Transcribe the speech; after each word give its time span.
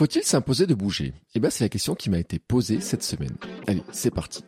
Faut-il 0.00 0.22
s'imposer 0.22 0.66
de 0.66 0.72
bouger? 0.72 1.12
Eh 1.34 1.40
bien, 1.40 1.50
c'est 1.50 1.62
la 1.62 1.68
question 1.68 1.94
qui 1.94 2.08
m'a 2.08 2.18
été 2.18 2.38
posée 2.38 2.80
cette 2.80 3.02
semaine. 3.02 3.36
Allez, 3.66 3.82
c'est 3.92 4.10
parti. 4.10 4.42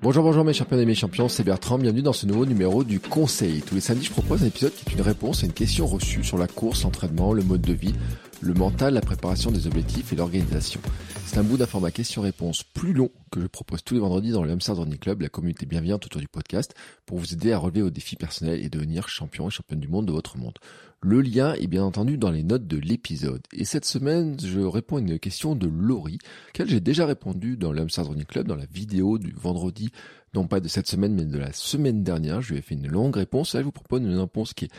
Bonjour, 0.00 0.24
bonjour 0.24 0.44
mes 0.44 0.54
champions 0.54 0.78
et 0.78 0.86
mes 0.86 0.94
champions, 0.94 1.28
c'est 1.28 1.44
Bertrand, 1.44 1.76
bienvenue 1.76 2.00
dans 2.00 2.14
ce 2.14 2.24
nouveau 2.24 2.46
numéro 2.46 2.84
du 2.84 3.00
Conseil. 3.00 3.60
Tous 3.60 3.74
les 3.74 3.82
samedis, 3.82 4.06
je 4.06 4.12
propose 4.12 4.42
un 4.42 4.46
épisode 4.46 4.72
qui 4.72 4.88
est 4.88 4.94
une 4.94 5.02
réponse 5.02 5.42
à 5.42 5.46
une 5.46 5.52
question 5.52 5.86
reçue 5.86 6.24
sur 6.24 6.38
la 6.38 6.46
course, 6.46 6.84
l'entraînement, 6.84 7.34
le 7.34 7.42
mode 7.42 7.60
de 7.60 7.74
vie, 7.74 7.92
le 8.40 8.54
mental, 8.54 8.94
la 8.94 9.02
préparation 9.02 9.50
des 9.50 9.66
objectifs 9.66 10.10
et 10.10 10.16
l'organisation. 10.16 10.80
C'est 11.26 11.36
un 11.36 11.42
bout 11.42 11.58
d'informat 11.58 11.90
question-réponse 11.90 12.62
plus 12.62 12.94
long 12.94 13.10
que 13.30 13.42
je 13.42 13.46
propose 13.46 13.84
tous 13.84 13.92
les 13.92 14.00
vendredis 14.00 14.30
dans 14.30 14.42
le 14.42 14.50
Hamster 14.50 14.74
Running 14.74 14.98
Club, 14.98 15.20
la 15.20 15.28
communauté 15.28 15.66
bienveillante 15.66 16.06
autour 16.06 16.22
du 16.22 16.28
podcast, 16.28 16.74
pour 17.04 17.18
vous 17.18 17.34
aider 17.34 17.52
à 17.52 17.58
relever 17.58 17.82
vos 17.82 17.90
défis 17.90 18.16
personnels 18.16 18.64
et 18.64 18.70
devenir 18.70 19.08
champion 19.08 19.48
et 19.48 19.50
championne 19.50 19.80
du 19.80 19.88
monde 19.88 20.06
de 20.06 20.12
votre 20.12 20.38
monde. 20.38 20.58
Le 21.00 21.20
lien 21.20 21.54
est 21.54 21.68
bien 21.68 21.84
entendu 21.84 22.18
dans 22.18 22.32
les 22.32 22.42
notes 22.42 22.66
de 22.66 22.76
l'épisode. 22.76 23.42
Et 23.52 23.64
cette 23.64 23.84
semaine, 23.84 24.36
je 24.40 24.58
réponds 24.58 24.96
à 24.96 25.00
une 25.00 25.20
question 25.20 25.54
de 25.54 25.68
Laurie, 25.68 26.18
qu'elle 26.52 26.68
j'ai 26.68 26.80
déjà 26.80 27.06
répondu 27.06 27.56
dans 27.56 27.70
Running 27.70 28.24
Club, 28.24 28.48
dans 28.48 28.56
la 28.56 28.66
vidéo 28.66 29.18
du 29.18 29.32
vendredi 29.32 29.90
non 30.34 30.46
pas 30.46 30.60
de 30.60 30.68
cette 30.68 30.88
semaine, 30.88 31.14
mais 31.14 31.24
de 31.24 31.38
la 31.38 31.52
semaine 31.52 32.02
dernière. 32.02 32.40
Je 32.42 32.52
lui 32.52 32.58
ai 32.58 32.62
fait 32.62 32.74
une 32.74 32.88
longue 32.88 33.16
réponse. 33.16 33.54
Là, 33.54 33.60
je 33.60 33.64
vous 33.64 33.72
propose 33.72 34.02
une 34.02 34.18
réponse 34.18 34.52
qui 34.54 34.66
est 34.66 34.72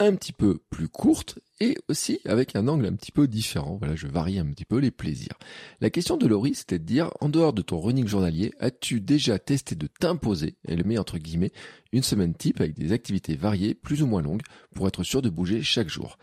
un 0.00 0.14
petit 0.14 0.32
peu 0.32 0.58
plus 0.70 0.88
courte 0.88 1.38
et 1.60 1.76
aussi 1.88 2.20
avec 2.24 2.56
un 2.56 2.68
angle 2.68 2.86
un 2.86 2.94
petit 2.94 3.12
peu 3.12 3.28
différent. 3.28 3.76
Voilà, 3.78 3.94
je 3.94 4.06
varie 4.06 4.38
un 4.38 4.46
petit 4.46 4.64
peu 4.64 4.78
les 4.78 4.90
plaisirs. 4.90 5.38
La 5.80 5.90
question 5.90 6.16
de 6.16 6.26
Laurie, 6.26 6.54
c'était 6.54 6.78
de 6.78 6.84
dire, 6.84 7.10
en 7.20 7.28
dehors 7.28 7.52
de 7.52 7.62
ton 7.62 7.80
running 7.80 8.06
journalier, 8.06 8.52
as-tu 8.60 9.00
déjà 9.00 9.38
testé 9.38 9.74
de 9.74 9.86
t'imposer, 9.86 10.56
et 10.66 10.76
le 10.76 10.84
met 10.84 10.98
entre 10.98 11.18
guillemets, 11.18 11.52
une 11.92 12.02
semaine 12.02 12.34
type 12.34 12.60
avec 12.60 12.74
des 12.74 12.92
activités 12.92 13.36
variées, 13.36 13.74
plus 13.74 14.02
ou 14.02 14.06
moins 14.06 14.22
longues, 14.22 14.42
pour 14.74 14.88
être 14.88 15.04
sûr 15.04 15.22
de 15.22 15.30
bouger 15.30 15.62
chaque 15.62 15.88
jour? 15.88 16.18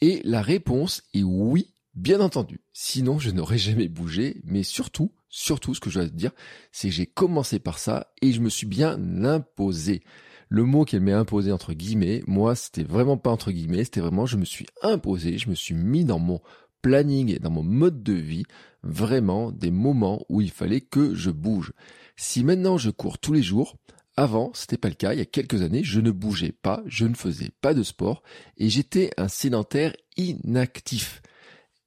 Et 0.00 0.22
la 0.24 0.40
réponse 0.40 1.02
est 1.12 1.22
oui, 1.22 1.74
bien 1.94 2.20
entendu. 2.20 2.60
Sinon, 2.72 3.18
je 3.18 3.30
n'aurais 3.30 3.58
jamais 3.58 3.88
bougé, 3.88 4.40
mais 4.44 4.62
surtout, 4.62 5.12
surtout, 5.28 5.74
ce 5.74 5.80
que 5.80 5.90
je 5.90 6.00
dois 6.00 6.08
te 6.08 6.14
dire, 6.14 6.32
c'est 6.72 6.88
que 6.88 6.94
j'ai 6.94 7.06
commencé 7.06 7.58
par 7.58 7.78
ça 7.78 8.12
et 8.22 8.32
je 8.32 8.40
me 8.40 8.48
suis 8.48 8.66
bien 8.66 9.24
imposé 9.24 10.02
le 10.50 10.64
mot 10.64 10.84
qu'elle 10.84 11.00
m'est 11.00 11.12
imposé 11.12 11.52
entre 11.52 11.72
guillemets, 11.72 12.22
moi, 12.26 12.56
c'était 12.56 12.82
vraiment 12.82 13.16
pas 13.16 13.30
entre 13.30 13.52
guillemets, 13.52 13.84
c'était 13.84 14.00
vraiment 14.00 14.26
je 14.26 14.36
me 14.36 14.44
suis 14.44 14.66
imposé, 14.82 15.38
je 15.38 15.48
me 15.48 15.54
suis 15.54 15.74
mis 15.74 16.04
dans 16.04 16.18
mon 16.18 16.40
planning 16.82 17.32
et 17.34 17.38
dans 17.38 17.50
mon 17.50 17.62
mode 17.62 18.02
de 18.02 18.12
vie 18.12 18.42
vraiment 18.82 19.52
des 19.52 19.70
moments 19.70 20.24
où 20.28 20.40
il 20.40 20.50
fallait 20.50 20.80
que 20.80 21.14
je 21.14 21.30
bouge. 21.30 21.72
Si 22.16 22.42
maintenant 22.42 22.78
je 22.78 22.90
cours 22.90 23.18
tous 23.18 23.32
les 23.32 23.42
jours, 23.42 23.76
avant, 24.16 24.50
c'était 24.52 24.76
pas 24.76 24.88
le 24.88 24.94
cas. 24.94 25.14
Il 25.14 25.18
y 25.18 25.22
a 25.22 25.26
quelques 25.26 25.62
années, 25.62 25.84
je 25.84 26.00
ne 26.00 26.10
bougeais 26.10 26.52
pas, 26.52 26.82
je 26.86 27.06
ne 27.06 27.14
faisais 27.14 27.50
pas 27.60 27.72
de 27.72 27.84
sport 27.84 28.22
et 28.56 28.68
j'étais 28.68 29.10
un 29.16 29.28
sédentaire 29.28 29.94
inactif. 30.16 31.22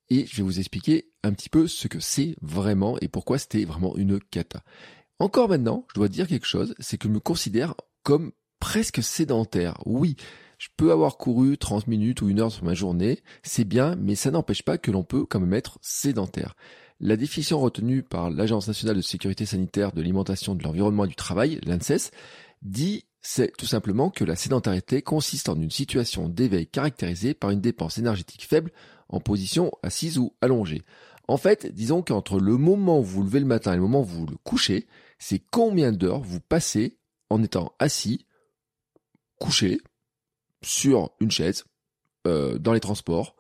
Et 0.09 0.25
je 0.25 0.38
vais 0.38 0.44
vous 0.44 0.59
expliquer 0.59 1.11
un 1.23 1.34
petit 1.34 1.50
peu 1.50 1.67
ce 1.67 1.88
que 1.89 2.00
c'est 2.00 2.36
vraiment 2.41 2.97
et 3.02 3.09
pourquoi 3.09 3.38
c'était 3.38 3.66
vraiment 3.66 3.96
une 3.97 4.19
cata. 4.22 4.63
Encore 5.19 5.50
maintenant, 5.50 5.85
je 5.90 5.96
dois 5.96 6.07
dire 6.07 6.28
quelque 6.28 6.47
chose, 6.47 6.75
c'est 6.79 6.97
que 6.97 7.07
je 7.07 7.13
me 7.13 7.19
considère 7.19 7.75
comme 8.03 8.31
presque 8.63 9.03
sédentaire. 9.03 9.78
Oui, 9.85 10.16
je 10.57 10.69
peux 10.78 10.94
avoir 10.94 11.18
couru 11.18 11.57
30 11.57 11.88
minutes 11.88 12.22
ou 12.22 12.29
une 12.29 12.40
heure 12.40 12.50
sur 12.50 12.63
ma 12.63 12.74
journée, 12.74 13.19
c'est 13.44 13.66
bien, 13.66 13.97
mais 13.97 14.16
ça 14.16 14.31
n'empêche 14.31 14.63
pas 14.63 14.78
que 14.78 14.90
l'on 14.90 15.03
peut 15.03 15.25
quand 15.25 15.41
même 15.41 15.53
être 15.53 15.79
sédentaire. 15.81 16.56
La 17.02 17.18
définition 17.18 17.59
retenue 17.59 18.03
par 18.03 18.29
l'Agence 18.29 18.69
nationale 18.69 18.96
de 18.96 19.02
sécurité 19.02 19.46
sanitaire 19.46 19.91
de 19.91 20.00
l'alimentation, 20.00 20.56
de 20.56 20.63
l'environnement 20.63 21.03
et 21.03 21.09
du 21.09 21.16
travail, 21.16 21.59
l'ANSES, 21.66 22.12
dit 22.62 23.03
c'est 23.19 23.52
tout 23.57 23.66
simplement 23.66 24.09
que 24.09 24.23
la 24.23 24.38
sédentarité 24.38 25.02
consiste 25.02 25.50
en 25.50 25.59
une 25.59 25.69
situation 25.69 26.29
d'éveil 26.29 26.66
caractérisée 26.66 27.34
par 27.34 27.50
une 27.50 27.59
dépense 27.59 27.97
énergétique 27.97 28.47
faible 28.47 28.72
en 29.09 29.19
position 29.19 29.73
assise 29.84 30.18
ou 30.18 30.35
allongée. 30.40 30.84
En 31.28 31.35
fait, 31.35 31.69
disons 31.73 32.02
qu'entre 32.02 32.40
le 32.40 32.56
moment 32.56 33.02
où 33.02 33.03
vous 33.03 33.23
levez 33.23 33.41
le 33.41 33.46
matin 33.46 33.73
et 33.73 33.75
le 33.75 33.81
moment 33.81 34.03
où 34.03 34.06
vous 34.06 34.25
le 34.25 34.38
couchez, 34.46 34.88
c'est 35.19 35.44
combien 35.52 35.91
d'heures 35.91 36.22
vous 36.22 36.40
passez 36.40 36.97
en 37.29 37.44
étant 37.44 37.73
assis 37.79 38.25
couché 39.39 39.79
sur 40.61 41.11
une 41.19 41.31
chaise, 41.31 41.66
euh, 42.27 42.57
dans 42.57 42.73
les 42.73 42.79
transports, 42.79 43.35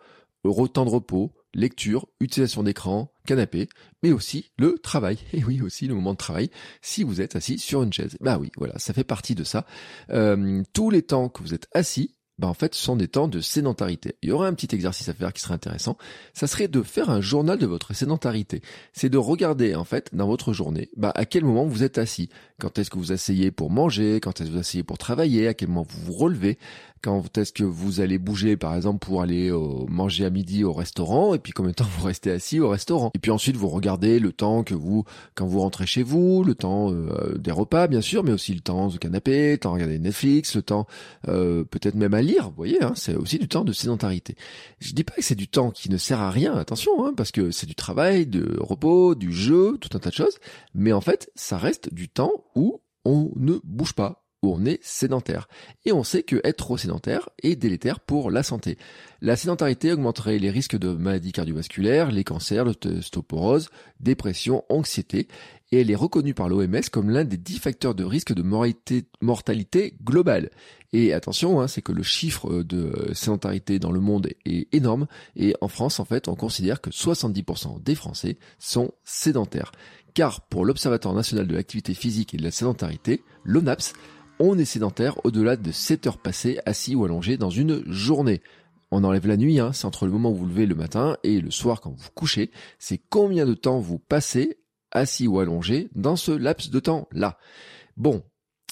temps 0.73 0.85
de 0.85 0.89
repos, 0.89 1.33
lecture, 1.53 2.07
utilisation 2.19 2.63
d'écran, 2.63 3.13
canapé, 3.25 3.69
mais 4.01 4.11
aussi 4.11 4.51
le 4.57 4.77
travail. 4.79 5.19
Et 5.33 5.43
oui, 5.43 5.61
aussi 5.61 5.87
le 5.87 5.95
moment 5.95 6.13
de 6.13 6.17
travail, 6.17 6.49
si 6.81 7.03
vous 7.03 7.21
êtes 7.21 7.35
assis 7.35 7.59
sur 7.59 7.83
une 7.83 7.93
chaise. 7.93 8.17
Bah 8.19 8.37
oui, 8.39 8.51
voilà, 8.57 8.77
ça 8.79 8.93
fait 8.93 9.03
partie 9.03 9.35
de 9.35 9.43
ça. 9.43 9.65
Euh, 10.09 10.63
tous 10.73 10.89
les 10.89 11.03
temps 11.03 11.29
que 11.29 11.41
vous 11.41 11.53
êtes 11.53 11.67
assis, 11.73 12.15
bah 12.39 12.47
en 12.47 12.53
fait, 12.53 12.73
ce 12.73 12.81
sont 12.81 12.95
des 12.95 13.07
temps 13.07 13.27
de 13.27 13.41
sédentarité. 13.41 14.15
Il 14.23 14.29
y 14.29 14.31
aurait 14.31 14.47
un 14.47 14.53
petit 14.53 14.73
exercice 14.73 15.07
à 15.07 15.13
faire 15.13 15.31
qui 15.33 15.41
serait 15.41 15.53
intéressant. 15.53 15.97
Ça 16.33 16.47
serait 16.47 16.67
de 16.67 16.81
faire 16.81 17.09
un 17.09 17.21
journal 17.21 17.59
de 17.59 17.65
votre 17.67 17.93
sédentarité. 17.93 18.61
C'est 18.91 19.09
de 19.09 19.17
regarder, 19.17 19.75
en 19.75 19.83
fait, 19.83 20.09
dans 20.13 20.27
votre 20.27 20.51
journée, 20.51 20.89
bah, 20.97 21.11
à 21.13 21.25
quel 21.25 21.45
moment 21.45 21.65
vous 21.65 21.83
êtes 21.83 21.99
assis. 21.99 22.29
Quand 22.59 22.79
est-ce 22.79 22.89
que 22.89 22.97
vous 22.97 23.11
asseyez 23.11 23.51
pour 23.51 23.69
manger? 23.69 24.19
Quand 24.19 24.41
est-ce 24.41 24.49
que 24.49 24.53
vous 24.53 24.59
asseyez 24.59 24.83
pour 24.83 24.97
travailler? 24.97 25.47
À 25.47 25.53
quel 25.53 25.67
moment 25.67 25.85
vous 25.87 26.05
vous 26.05 26.13
relevez? 26.13 26.57
Quand 27.03 27.37
est-ce 27.37 27.51
que 27.51 27.65
vous 27.65 27.99
allez 27.99 28.17
bouger, 28.17 28.55
par 28.55 28.73
exemple, 28.75 29.05
pour 29.05 29.21
aller 29.21 29.51
euh, 29.51 29.85
manger 29.89 30.23
à 30.23 30.29
midi 30.29 30.63
au 30.63 30.71
restaurant, 30.71 31.33
et 31.33 31.39
puis 31.39 31.51
combien 31.51 31.71
de 31.71 31.75
temps 31.75 31.87
vous 31.97 32.05
restez 32.05 32.31
assis 32.31 32.61
au 32.61 32.69
restaurant. 32.69 33.11
Et 33.13 33.19
puis 33.19 33.29
ensuite, 33.29 33.57
vous 33.57 33.67
regardez 33.67 34.19
le 34.19 34.31
temps 34.31 34.63
que 34.63 34.73
vous, 34.73 35.03
quand 35.35 35.45
vous 35.45 35.59
rentrez 35.59 35.85
chez 35.85 36.01
vous, 36.01 36.45
le 36.45 36.55
temps 36.55 36.93
euh, 36.93 37.37
des 37.37 37.51
repas, 37.51 37.87
bien 37.87 37.99
sûr, 37.99 38.23
mais 38.23 38.31
aussi 38.31 38.53
le 38.53 38.61
temps 38.61 38.87
du 38.87 38.99
canapé, 38.99 39.51
le 39.51 39.57
temps 39.57 39.71
de 39.71 39.73
regarder 39.75 39.99
Netflix, 39.99 40.55
le 40.55 40.61
temps 40.61 40.87
euh, 41.27 41.65
peut-être 41.65 41.95
même 41.95 42.13
à 42.13 42.21
lire, 42.21 42.49
vous 42.49 42.55
voyez, 42.55 42.81
hein, 42.81 42.93
c'est 42.95 43.15
aussi 43.15 43.37
du 43.37 43.49
temps 43.49 43.65
de 43.65 43.73
sédentarité. 43.73 44.37
Je 44.79 44.93
dis 44.93 45.03
pas 45.03 45.15
que 45.15 45.23
c'est 45.23 45.35
du 45.35 45.49
temps 45.49 45.71
qui 45.71 45.89
ne 45.89 45.97
sert 45.97 46.21
à 46.21 46.31
rien, 46.31 46.55
attention, 46.55 47.05
hein, 47.05 47.13
parce 47.17 47.31
que 47.31 47.51
c'est 47.51 47.67
du 47.67 47.75
travail, 47.75 48.27
de 48.27 48.57
repos, 48.61 49.13
du 49.13 49.33
jeu, 49.33 49.77
tout 49.81 49.89
un 49.93 49.99
tas 49.99 50.09
de 50.09 50.15
choses, 50.15 50.37
mais 50.73 50.93
en 50.93 51.01
fait, 51.01 51.29
ça 51.35 51.57
reste 51.57 51.93
du 51.93 52.07
temps 52.07 52.31
où 52.55 52.79
on 53.03 53.31
ne 53.35 53.59
bouge 53.65 53.93
pas, 53.93 54.22
où 54.43 54.53
on 54.53 54.65
est 54.65 54.79
sédentaire. 54.83 55.47
Et 55.85 55.91
on 55.91 56.03
sait 56.03 56.21
que 56.21 56.39
être 56.43 56.57
trop 56.57 56.77
sédentaire 56.77 57.29
est 57.41 57.55
délétère 57.55 57.99
pour 57.99 58.29
la 58.29 58.43
santé. 58.43 58.77
La 59.21 59.35
sédentarité 59.35 59.91
augmenterait 59.91 60.37
les 60.37 60.51
risques 60.51 60.77
de 60.77 60.89
maladies 60.89 61.31
cardiovasculaires, 61.31 62.11
les 62.11 62.23
cancers, 62.23 62.65
l'osteoporose, 62.65 63.69
dépression, 63.99 64.63
anxiété, 64.69 65.27
et 65.71 65.81
elle 65.81 65.89
est 65.89 65.95
reconnue 65.95 66.35
par 66.35 66.49
l'OMS 66.49 66.81
comme 66.91 67.09
l'un 67.09 67.23
des 67.23 67.37
dix 67.37 67.57
facteurs 67.57 67.95
de 67.95 68.03
risque 68.03 68.33
de 68.33 68.43
mortalité, 69.21 69.95
globale. 70.03 70.51
Et 70.91 71.13
attention, 71.13 71.59
hein, 71.59 71.67
c'est 71.67 71.81
que 71.81 71.91
le 71.91 72.03
chiffre 72.03 72.61
de 72.61 73.09
sédentarité 73.13 73.79
dans 73.79 73.91
le 73.91 73.99
monde 73.99 74.29
est 74.45 74.67
énorme, 74.71 75.07
et 75.35 75.55
en 75.61 75.67
France, 75.67 75.99
en 75.99 76.05
fait, 76.05 76.27
on 76.27 76.35
considère 76.35 76.81
que 76.81 76.91
70% 76.91 77.81
des 77.81 77.95
Français 77.95 78.37
sont 78.59 78.91
sédentaires. 79.03 79.71
Car 80.13 80.41
pour 80.41 80.63
l'Observatoire 80.63 81.15
national 81.15 81.47
de 81.47 81.55
l'activité 81.55 81.95
physique 81.95 82.35
et 82.35 82.37
de 82.37 82.43
la 82.43 82.51
sédentarité, 82.51 83.23
l'ONAPS, 83.43 83.93
on 84.45 84.57
est 84.57 84.65
sédentaire 84.65 85.23
au-delà 85.23 85.55
de 85.55 85.71
7 85.71 86.05
heures 86.05 86.17
passées 86.17 86.59
assis 86.65 86.95
ou 86.95 87.05
allongé 87.05 87.37
dans 87.37 87.49
une 87.49 87.81
journée. 87.89 88.41
On 88.91 89.05
enlève 89.05 89.25
la 89.25 89.37
nuit, 89.37 89.61
hein, 89.61 89.71
c'est 89.71 89.85
entre 89.85 90.05
le 90.05 90.11
moment 90.11 90.31
où 90.31 90.35
vous 90.35 90.45
levez 90.45 90.65
le 90.65 90.75
matin 90.75 91.15
et 91.23 91.39
le 91.39 91.49
soir 91.49 91.79
quand 91.79 91.91
vous 91.97 92.09
couchez, 92.13 92.51
c'est 92.77 92.99
combien 93.09 93.45
de 93.45 93.53
temps 93.53 93.79
vous 93.79 93.99
passez 93.99 94.57
assis 94.91 95.29
ou 95.29 95.39
allongé 95.39 95.87
dans 95.95 96.17
ce 96.17 96.33
laps 96.33 96.71
de 96.71 96.79
temps-là? 96.81 97.37
Bon, 97.95 98.21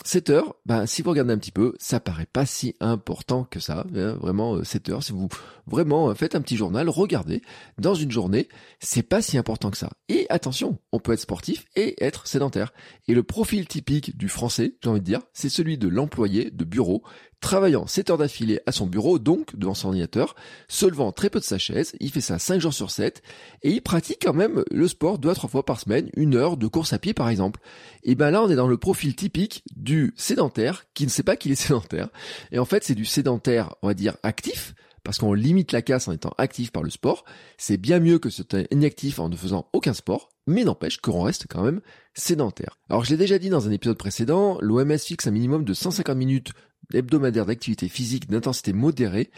7 0.04 0.30
heures, 0.32 0.56
ben, 0.66 0.86
si 0.86 1.02
vous 1.02 1.12
regardez 1.12 1.34
un 1.34 1.38
petit 1.38 1.52
peu, 1.52 1.74
ça 1.80 2.00
paraît 2.00 2.26
pas 2.26 2.46
si 2.46 2.76
important 2.80 3.44
que 3.44 3.60
ça. 3.60 3.86
Hein, 3.96 4.14
vraiment, 4.20 4.64
7 4.64 4.90
euh, 4.90 4.94
heures, 4.94 5.04
si 5.04 5.12
vous 5.12 5.30
vraiment 5.68 6.10
euh, 6.10 6.14
faites 6.16 6.36
un 6.36 6.42
petit 6.42 6.58
journal, 6.58 6.90
regardez, 6.90 7.42
dans 7.78 7.94
une 7.94 8.12
journée, 8.12 8.50
c'est 8.80 9.04
pas 9.04 9.22
si 9.22 9.38
important 9.38 9.70
que 9.70 9.78
ça. 9.78 9.92
Et 10.10 10.26
attention, 10.30 10.80
on 10.92 11.00
peut 11.00 11.14
être 11.14 11.20
sportif 11.20 11.66
et 11.76 12.04
être 12.04 12.28
sédentaire. 12.28 12.74
Et 13.08 13.14
le 13.14 13.24
profil 13.24 13.68
typique 13.68 14.18
du 14.18 14.28
français, 14.28 14.76
j'ai 14.82 14.90
envie 14.90 15.02
de 15.02 15.06
dire, 15.06 15.22
c'est 15.34 15.50
celui 15.50 15.78
de 15.78 15.88
l'employé 15.88 16.50
de 16.52 16.66
bureau, 16.66 17.04
travaillant 17.42 17.88
7 17.88 18.12
heures 18.12 18.18
d'affilée 18.18 18.62
à 18.66 18.72
son 18.72 18.86
bureau, 18.86 19.20
donc 19.20 19.56
devant 19.58 19.74
son 19.74 19.90
ordinateur, 19.90 20.36
se 20.70 20.86
levant 20.86 21.12
très 21.12 21.30
peu 21.30 21.40
de 21.40 21.44
sa 21.44 21.58
chaise, 21.58 21.94
il 22.00 22.12
fait 22.12 22.22
ça 22.22 22.40
5 22.40 22.62
jours 22.62 22.74
sur 22.74 22.92
7, 22.92 23.22
et 23.64 23.72
il 23.72 23.82
pratique 23.82 24.20
quand 24.22 24.34
même 24.34 24.64
le 24.72 24.88
sport 24.88 25.20
2 25.20 25.30
à 25.30 25.36
3 25.36 25.50
fois 25.50 25.66
par 25.66 25.80
semaine, 25.80 26.10
une 26.16 26.36
heure 26.36 26.56
de 26.56 26.68
course 26.68 26.94
à 26.94 27.00
pied 27.00 27.14
par 27.14 27.30
exemple. 27.30 27.60
Et 28.04 28.16
ben 28.16 28.32
là 28.32 28.42
on 28.44 28.50
est 28.50 28.56
dans 28.56 28.68
le 28.68 28.78
profil 28.78 29.16
typique 29.16 29.64
du 29.76 30.14
sédentaire 30.16 30.86
qui 30.94 31.06
ne 31.06 31.10
sait 31.10 31.24
pas 31.24 31.36
qu'il 31.36 31.52
est 31.52 31.56
sédentaire, 31.62 32.10
et 32.52 32.60
en 32.60 32.66
fait 32.66 32.84
c'est 32.84 32.96
du 32.96 33.06
sédentaire, 33.06 33.76
on 33.82 33.88
va 33.88 33.94
dire, 33.94 34.16
actif, 34.24 34.74
parce 35.04 35.18
qu'on 35.18 35.34
limite 35.34 35.72
la 35.72 35.82
casse 35.82 36.08
en 36.08 36.12
étant 36.12 36.34
actif 36.38 36.72
par 36.72 36.84
le 36.84 36.90
sport, 36.90 37.26
c'est 37.58 37.78
bien 37.78 38.00
mieux 38.00 38.20
que 38.20 38.30
ce 38.30 38.44
inactif 38.72 39.20
en 39.20 39.30
ne 39.30 39.36
faisant 39.36 39.68
aucun 39.74 39.94
sport, 39.94 40.30
mais 40.48 40.64
n'empêche 40.64 40.98
qu'on 40.98 41.24
reste 41.24 41.48
quand 41.50 41.64
même 41.64 41.82
sédentaire. 42.14 42.78
Alors 42.90 43.04
je 43.04 43.10
l'ai 43.10 43.18
déjà 43.18 43.40
dit 43.40 43.50
dans 43.50 43.68
un 43.68 43.72
épisode 43.72 43.98
précédent, 43.98 44.58
l'OMS 44.62 44.98
fixe 45.00 45.28
un 45.28 45.32
minimum 45.32 45.64
de 45.64 45.74
150 45.74 46.16
minutes 46.16 46.52
hebdomadaires 46.96 47.46
d'activité 47.46 47.88
physique 47.90 48.30
d'intensité 48.30 48.74
modérée 48.74 49.32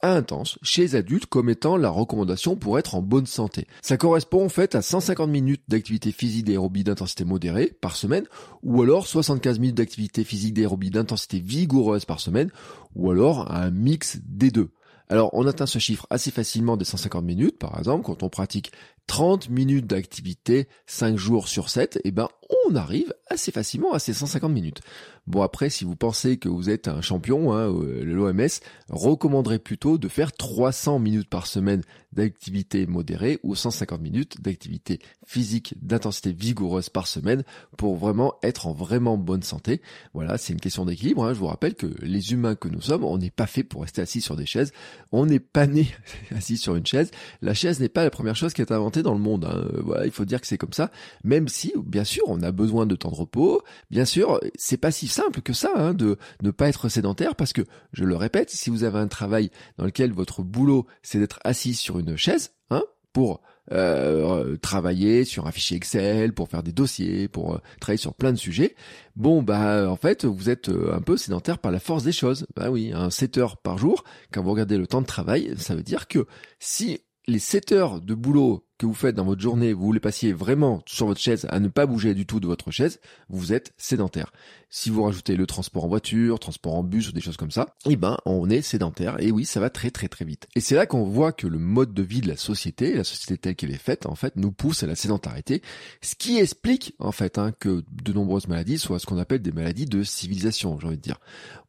à 0.00 0.14
intense 0.14 0.58
chez 0.62 0.82
les 0.82 0.96
adultes 0.96 1.26
comme 1.26 1.48
étant 1.48 1.76
la 1.76 1.88
recommandation 1.88 2.56
pour 2.56 2.78
être 2.78 2.94
en 2.94 3.02
bonne 3.02 3.26
santé. 3.26 3.66
Ça 3.80 3.96
correspond 3.96 4.44
en 4.44 4.48
fait 4.48 4.74
à 4.74 4.82
150 4.82 5.30
minutes 5.30 5.62
d'activité 5.68 6.12
physique 6.12 6.44
d'aérobie 6.44 6.84
d'intensité 6.84 7.24
modérée 7.24 7.72
par 7.80 7.96
semaine 7.96 8.26
ou 8.62 8.82
alors 8.82 9.06
75 9.06 9.58
minutes 9.58 9.76
d'activité 9.76 10.24
physique 10.24 10.54
d'aérobie 10.54 10.90
d'intensité 10.90 11.40
vigoureuse 11.40 12.04
par 12.04 12.20
semaine 12.20 12.50
ou 12.94 13.10
alors 13.10 13.50
un 13.50 13.70
mix 13.70 14.18
des 14.24 14.50
deux. 14.50 14.70
Alors, 15.10 15.30
on 15.34 15.46
atteint 15.46 15.66
ce 15.66 15.78
chiffre 15.78 16.06
assez 16.08 16.30
facilement 16.30 16.78
des 16.78 16.86
150 16.86 17.22
minutes, 17.22 17.58
par 17.58 17.78
exemple, 17.78 18.04
quand 18.04 18.22
on 18.22 18.30
pratique 18.30 18.72
30 19.06 19.50
minutes 19.50 19.86
d'activité 19.86 20.66
5 20.86 21.16
jours 21.16 21.46
sur 21.48 21.68
7, 21.68 21.96
et 21.96 22.00
eh 22.04 22.10
ben, 22.10 22.28
on 22.66 22.74
arrive 22.76 23.14
assez 23.28 23.52
facilement 23.52 23.92
à 23.92 23.98
ces 23.98 24.12
150 24.12 24.52
minutes. 24.52 24.80
Bon, 25.26 25.40
après, 25.42 25.70
si 25.70 25.84
vous 25.84 25.96
pensez 25.96 26.36
que 26.36 26.48
vous 26.48 26.68
êtes 26.68 26.86
un 26.86 27.00
champion, 27.00 27.52
hein, 27.54 27.72
euh, 27.72 28.04
l'OMS 28.04 28.60
recommanderait 28.90 29.58
plutôt 29.58 29.96
de 29.96 30.08
faire 30.08 30.32
300 30.32 30.98
minutes 30.98 31.30
par 31.30 31.46
semaine 31.46 31.82
d'activité 32.12 32.86
modérée 32.86 33.38
ou 33.42 33.54
150 33.54 34.00
minutes 34.00 34.40
d'activité 34.42 35.00
physique 35.26 35.74
d'intensité 35.82 36.32
vigoureuse 36.32 36.90
par 36.90 37.06
semaine 37.06 37.42
pour 37.76 37.96
vraiment 37.96 38.34
être 38.42 38.66
en 38.66 38.72
vraiment 38.72 39.16
bonne 39.16 39.42
santé. 39.42 39.80
Voilà, 40.12 40.38
c'est 40.38 40.52
une 40.52 40.60
question 40.60 40.84
d'équilibre. 40.84 41.24
Hein. 41.24 41.32
Je 41.32 41.38
vous 41.38 41.46
rappelle 41.46 41.74
que 41.74 41.86
les 42.02 42.32
humains 42.32 42.54
que 42.54 42.68
nous 42.68 42.82
sommes, 42.82 43.04
on 43.04 43.18
n'est 43.18 43.30
pas 43.30 43.46
fait 43.46 43.64
pour 43.64 43.82
rester 43.82 44.02
assis 44.02 44.20
sur 44.20 44.36
des 44.36 44.46
chaises. 44.46 44.72
On 45.10 45.26
n'est 45.26 45.40
pas 45.40 45.66
né 45.66 45.88
assis 46.36 46.58
sur 46.58 46.76
une 46.76 46.86
chaise. 46.86 47.10
La 47.40 47.54
chaise 47.54 47.80
n'est 47.80 47.88
pas 47.88 48.04
la 48.04 48.10
première 48.10 48.36
chose 48.36 48.52
qui 48.52 48.60
est 48.60 48.72
inventée 48.72 49.02
dans 49.02 49.14
le 49.14 49.20
monde. 49.20 49.46
Hein. 49.46 49.64
Voilà, 49.82 50.04
il 50.04 50.12
faut 50.12 50.24
dire 50.26 50.40
que 50.40 50.46
c'est 50.46 50.58
comme 50.58 50.72
ça. 50.72 50.90
Même 51.24 51.48
si, 51.48 51.72
bien 51.84 52.04
sûr, 52.04 52.28
on 52.34 52.42
a 52.42 52.52
besoin 52.52 52.86
de 52.86 52.96
temps 52.96 53.10
de 53.10 53.16
repos. 53.16 53.62
Bien 53.90 54.04
sûr, 54.04 54.40
c'est 54.56 54.76
pas 54.76 54.90
si 54.90 55.08
simple 55.08 55.40
que 55.40 55.52
ça 55.52 55.70
hein, 55.74 55.94
de 55.94 56.18
ne 56.42 56.50
pas 56.50 56.68
être 56.68 56.88
sédentaire 56.88 57.36
parce 57.36 57.52
que, 57.52 57.62
je 57.92 58.04
le 58.04 58.16
répète, 58.16 58.50
si 58.50 58.70
vous 58.70 58.84
avez 58.84 58.98
un 58.98 59.08
travail 59.08 59.50
dans 59.78 59.84
lequel 59.84 60.12
votre 60.12 60.42
boulot 60.42 60.86
c'est 61.02 61.18
d'être 61.18 61.40
assis 61.44 61.74
sur 61.74 61.98
une 61.98 62.16
chaise, 62.16 62.52
hein, 62.70 62.82
pour 63.12 63.40
euh, 63.72 64.58
travailler 64.58 65.24
sur 65.24 65.46
un 65.46 65.52
fichier 65.52 65.78
Excel, 65.78 66.34
pour 66.34 66.48
faire 66.48 66.62
des 66.62 66.72
dossiers, 66.72 67.28
pour 67.28 67.54
euh, 67.54 67.58
travailler 67.80 67.96
sur 67.96 68.12
plein 68.12 68.32
de 68.32 68.36
sujets, 68.36 68.74
bon 69.16 69.42
bah 69.42 69.90
en 69.90 69.96
fait 69.96 70.26
vous 70.26 70.50
êtes 70.50 70.68
euh, 70.68 70.94
un 70.94 71.00
peu 71.00 71.16
sédentaire 71.16 71.58
par 71.58 71.72
la 71.72 71.80
force 71.80 72.02
des 72.02 72.12
choses. 72.12 72.46
Bah 72.54 72.70
oui, 72.70 72.92
un 72.92 73.08
7 73.08 73.38
heures 73.38 73.56
par 73.56 73.78
jour, 73.78 74.04
quand 74.32 74.42
vous 74.42 74.50
regardez 74.50 74.76
le 74.76 74.86
temps 74.86 75.00
de 75.00 75.06
travail, 75.06 75.54
ça 75.56 75.74
veut 75.74 75.82
dire 75.82 76.08
que 76.08 76.26
si 76.58 77.00
les 77.26 77.38
7 77.38 77.72
heures 77.72 78.00
de 78.02 78.14
boulot 78.14 78.66
que 78.78 78.86
vous 78.86 78.94
faites 78.94 79.14
dans 79.14 79.24
votre 79.24 79.40
journée, 79.40 79.72
vous 79.72 79.92
les 79.92 80.00
passiez 80.00 80.32
vraiment 80.32 80.82
sur 80.86 81.06
votre 81.06 81.20
chaise 81.20 81.46
à 81.50 81.60
ne 81.60 81.68
pas 81.68 81.86
bouger 81.86 82.14
du 82.14 82.26
tout 82.26 82.40
de 82.40 82.46
votre 82.46 82.70
chaise, 82.70 83.00
vous 83.28 83.52
êtes 83.52 83.72
sédentaire. 83.76 84.32
Si 84.76 84.90
vous 84.90 85.04
rajoutez 85.04 85.36
le 85.36 85.46
transport 85.46 85.84
en 85.84 85.88
voiture, 85.88 86.40
transport 86.40 86.74
en 86.74 86.82
bus 86.82 87.08
ou 87.08 87.12
des 87.12 87.20
choses 87.20 87.36
comme 87.36 87.52
ça, 87.52 87.76
eh 87.88 87.94
ben 87.94 88.16
on 88.26 88.50
est 88.50 88.60
sédentaire. 88.60 89.20
Et 89.20 89.30
oui, 89.30 89.44
ça 89.44 89.60
va 89.60 89.70
très 89.70 89.92
très 89.92 90.08
très 90.08 90.24
vite. 90.24 90.48
Et 90.56 90.60
c'est 90.60 90.74
là 90.74 90.86
qu'on 90.86 91.04
voit 91.04 91.30
que 91.30 91.46
le 91.46 91.60
mode 91.60 91.94
de 91.94 92.02
vie 92.02 92.20
de 92.20 92.26
la 92.26 92.36
société, 92.36 92.92
la 92.94 93.04
société 93.04 93.38
telle 93.38 93.54
qu'elle 93.54 93.70
est 93.70 93.78
faite, 93.78 94.06
en 94.06 94.16
fait, 94.16 94.34
nous 94.34 94.50
pousse 94.50 94.82
à 94.82 94.88
la 94.88 94.96
sédentarité, 94.96 95.62
ce 96.02 96.16
qui 96.16 96.38
explique 96.38 96.96
en 96.98 97.12
fait 97.12 97.38
hein, 97.38 97.52
que 97.52 97.84
de 97.92 98.12
nombreuses 98.12 98.48
maladies 98.48 98.78
soient 98.78 98.98
ce 98.98 99.06
qu'on 99.06 99.18
appelle 99.18 99.42
des 99.42 99.52
maladies 99.52 99.86
de 99.86 100.02
civilisation, 100.02 100.76
j'ai 100.80 100.88
envie 100.88 100.96
de 100.96 101.02
dire. 101.02 101.20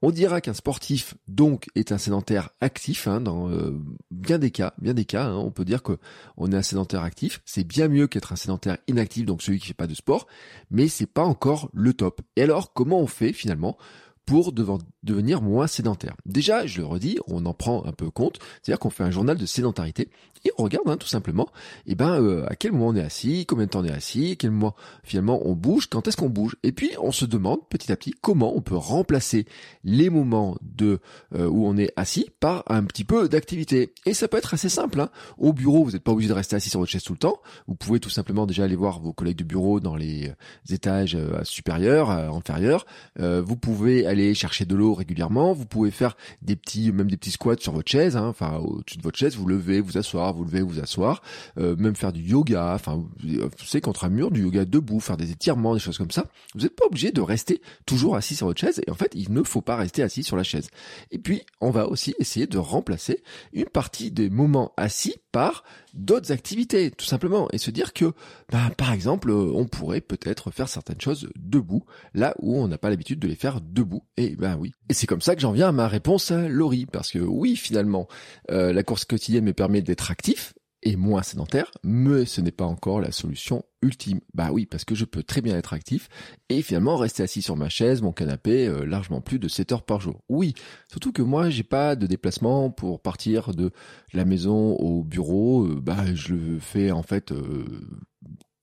On 0.02 0.10
dira 0.10 0.42
qu'un 0.42 0.56
sportif 0.56 1.14
donc 1.28 1.68
est 1.76 1.92
un 1.92 2.00
sédentaire 2.00 2.50
actif 2.60 3.08
hein, 3.08 3.22
dans 3.22 3.50
euh, 3.50 3.80
bien 4.10 4.40
des 4.40 4.52
cas, 4.52 4.74
bien 4.80 4.96
des 4.96 5.06
cas. 5.06 5.26
Hein, 5.26 5.36
on 5.36 5.52
peut 5.52 5.66
dire 5.66 5.84
que 5.84 6.00
on 6.38 6.52
est 6.52 6.56
un 6.56 6.64
sédentaire 6.64 6.95
actif, 7.04 7.42
c'est 7.46 7.64
bien 7.64 7.88
mieux 7.88 8.08
qu'être 8.08 8.34
un 8.34 8.36
sédentaire 8.36 8.78
inactif, 8.88 9.26
donc 9.26 9.42
celui 9.42 9.60
qui 9.60 9.68
fait 9.68 9.74
pas 9.74 9.88
de 9.88 9.96
sport, 9.96 10.28
mais 10.72 10.88
c'est 10.88 11.06
pas 11.06 11.24
encore 11.24 11.70
le 11.74 11.94
top. 11.94 12.22
Et 12.36 12.44
alors, 12.44 12.74
comment 12.74 13.00
on 13.00 13.08
fait 13.08 13.34
finalement 13.34 13.78
pour 14.26 14.52
devenir 14.52 15.42
moins 15.42 15.68
sédentaire. 15.68 16.16
Déjà, 16.26 16.66
je 16.66 16.80
le 16.80 16.86
redis, 16.86 17.18
on 17.28 17.46
en 17.46 17.54
prend 17.54 17.86
un 17.86 17.92
peu 17.92 18.10
compte, 18.10 18.40
c'est-à-dire 18.62 18.80
qu'on 18.80 18.90
fait 18.90 19.04
un 19.04 19.12
journal 19.12 19.38
de 19.38 19.46
sédentarité 19.46 20.10
et 20.46 20.52
on 20.60 20.64
regarde 20.64 20.88
hein, 20.88 20.98
tout 20.98 21.08
simplement, 21.08 21.50
eh 21.88 21.96
ben 21.96 22.22
euh, 22.22 22.46
à 22.48 22.56
quel 22.56 22.72
moment 22.72 22.88
on 22.88 22.96
est 22.96 23.02
assis, 23.02 23.46
combien 23.48 23.66
de 23.66 23.72
temps 23.72 23.80
on 23.80 23.86
est 23.86 23.92
assis, 23.92 24.38
quel 24.38 24.52
moment 24.52 24.76
finalement 25.04 25.42
on 25.44 25.54
bouge, 25.54 25.88
quand 25.88 26.08
est-ce 26.08 26.18
qu'on 26.18 26.30
bouge, 26.30 26.56
et 26.62 26.72
puis 26.72 26.92
on 27.02 27.12
se 27.12 27.26
demande 27.26 27.68
petit 27.68 27.92
à 27.92 27.96
petit 27.96 28.12
comment 28.12 28.56
on 28.56 28.62
peut 28.62 28.76
remplacer 28.76 29.46
les 29.84 30.12
moments 30.12 30.56
de 30.62 31.00
euh, 31.34 31.48
où 31.48 31.66
on 31.66 31.78
est 31.78 31.92
assis 31.96 32.30
par 32.40 32.64
un 32.68 32.84
petit 32.84 33.04
peu 33.04 33.28
d'activité. 33.28 33.94
Et 34.06 34.14
ça 34.14 34.28
peut 34.28 34.38
être 34.38 34.54
assez 34.54 34.70
simple. 34.70 35.02
Hein. 35.02 35.10
Au 35.40 35.52
bureau, 35.52 35.84
vous 35.84 35.92
n'êtes 35.92 36.04
pas 36.04 36.12
obligé 36.12 36.30
de 36.30 36.34
rester 36.34 36.56
assis 36.56 36.70
sur 36.70 36.80
votre 36.80 36.92
chaise 36.92 37.04
tout 37.04 37.14
le 37.14 37.20
temps. 37.20 37.40
Vous 37.68 37.76
pouvez 37.76 38.00
tout 38.00 38.12
simplement 38.12 38.46
déjà 38.46 38.66
aller 38.66 38.76
voir 38.76 39.00
vos 39.00 39.14
collègues 39.14 39.38
de 39.38 39.44
bureau 39.44 39.80
dans 39.80 39.96
les 39.96 40.30
euh, 40.30 40.74
étages 40.74 41.18
supérieurs, 41.44 42.10
inférieurs. 42.10 42.86
vous 43.18 43.56
pouvez 43.56 44.06
aller 44.06 44.15
chercher 44.34 44.66
de 44.66 44.76
l'eau 44.76 44.94
régulièrement. 44.94 45.54
Vous 45.54 45.66
pouvez 45.66 45.92
faire 45.92 46.18
des 46.42 46.56
petits, 46.56 46.92
même 46.92 47.10
des 47.10 47.18
petits 47.18 47.32
squats 47.32 47.58
sur 47.60 47.74
votre 47.74 47.90
chaise. 47.90 48.18
Hein. 48.18 48.28
Enfin, 48.28 48.58
au-dessus 48.58 48.98
de 48.98 49.04
votre 49.04 49.18
chaise, 49.18 49.36
vous 49.36 49.48
levez, 49.48 49.82
vous 49.82 49.98
asseoir, 49.98 50.34
vous 50.34 50.44
levez, 50.44 50.62
vous 50.62 50.80
asseoir. 50.80 51.22
Euh, 51.58 51.76
même 51.76 51.96
faire 51.96 52.14
du 52.14 52.22
yoga. 52.22 52.74
Enfin, 52.74 52.96
vous 52.96 53.66
savez 53.66 53.82
contre 53.82 54.06
un 54.06 54.10
mur, 54.10 54.32
du 54.32 54.44
yoga 54.44 54.66
debout, 54.66 55.00
faire 55.00 55.18
des 55.18 55.32
étirements, 55.32 55.74
des 55.74 55.80
choses 55.80 55.98
comme 55.98 56.12
ça. 56.12 56.26
Vous 56.54 56.62
n'êtes 56.62 56.76
pas 56.76 56.86
obligé 56.86 57.12
de 57.12 57.22
rester 57.22 57.62
toujours 57.86 58.16
assis 58.16 58.36
sur 58.36 58.48
votre 58.48 58.60
chaise. 58.60 58.82
Et 58.88 58.92
en 58.92 58.96
fait, 58.96 59.12
il 59.16 59.32
ne 59.32 59.44
faut 59.44 59.62
pas 59.62 59.76
rester 59.76 60.04
assis 60.04 60.24
sur 60.24 60.38
la 60.38 60.44
chaise. 60.44 60.70
Et 61.12 61.18
puis, 61.18 61.42
on 61.62 61.72
va 61.72 61.88
aussi 61.88 62.16
essayer 62.20 62.48
de 62.48 62.58
remplacer 62.58 63.24
une 63.54 63.66
partie 63.66 64.12
des 64.12 64.30
moments 64.30 64.74
assis 64.78 65.16
par 65.32 65.64
d'autres 65.94 66.32
activités, 66.32 66.92
tout 66.92 67.06
simplement, 67.06 67.48
et 67.52 67.58
se 67.58 67.72
dire 67.72 67.94
que, 67.94 68.14
bah, 68.52 68.72
par 68.78 68.92
exemple, 68.92 69.30
euh, 69.30 69.52
on 69.54 69.66
pourrait 69.66 70.02
peut-être 70.02 70.52
faire 70.52 70.70
certaines 70.70 71.02
choses 71.02 71.30
debout, 71.36 71.84
là 72.14 72.36
où 72.40 72.58
on 72.58 72.68
n'a 72.68 72.78
pas 72.78 72.90
l'habitude 72.90 73.20
de 73.20 73.28
les 73.28 73.36
faire 73.36 73.62
debout. 73.62 74.04
Et 74.18 74.36
ben 74.36 74.58
oui. 74.58 74.74
Et 74.90 74.94
c'est 74.94 75.08
comme 75.08 75.22
ça 75.22 75.36
que 75.36 75.42
j'en 75.42 75.52
viens 75.52 75.70
à 75.70 75.72
ma 75.72 75.88
réponse 75.88 76.32
à 76.32 76.48
Laurie, 76.48 76.86
parce 76.86 77.12
que 77.12 77.20
oui, 77.20 77.56
finalement, 77.56 78.08
euh, 78.52 78.74
la 78.74 78.84
course 78.84 79.06
quotidienne 79.06 79.46
me 79.46 79.54
permet 79.54 79.82
d'être 79.82 80.12
actif, 80.12 80.54
et 80.86 80.96
moins 80.96 81.24
sédentaire, 81.24 81.72
mais 81.84 82.26
ce 82.26 82.42
n'est 82.42 82.52
pas 82.52 82.66
encore 82.66 83.02
la 83.02 83.12
solution 83.12 83.66
ultime. 83.82 84.22
Bah 84.36 84.50
oui, 84.52 84.68
parce 84.68 84.86
que 84.86 84.94
je 84.94 85.04
peux 85.04 85.24
très 85.24 85.42
bien 85.42 85.58
être 85.58 85.74
actif 85.74 86.10
et 86.48 86.62
finalement 86.62 86.96
rester 86.96 87.24
assis 87.24 87.42
sur 87.42 87.58
ma 87.58 87.70
chaise, 87.70 88.04
mon 88.04 88.12
canapé, 88.12 88.68
euh, 88.68 88.86
largement 88.86 89.20
plus 89.20 89.40
de 89.40 89.48
7 89.48 89.72
heures 89.72 89.84
par 89.84 90.00
jour. 90.00 90.22
Oui, 90.30 90.54
surtout 90.90 91.12
que 91.12 91.24
moi, 91.24 91.50
j'ai 91.50 91.64
pas 91.64 91.96
de 91.96 92.06
déplacement 92.06 92.70
pour 92.70 93.02
partir 93.02 93.56
de 93.56 93.72
la 94.14 94.26
maison 94.26 94.76
au 94.76 95.04
bureau. 95.04 95.66
Euh, 95.66 95.82
bah, 95.82 96.06
je 96.14 96.36
le 96.36 96.60
fais 96.60 96.92
en 96.92 97.04
fait 97.04 97.32
euh, 97.32 97.66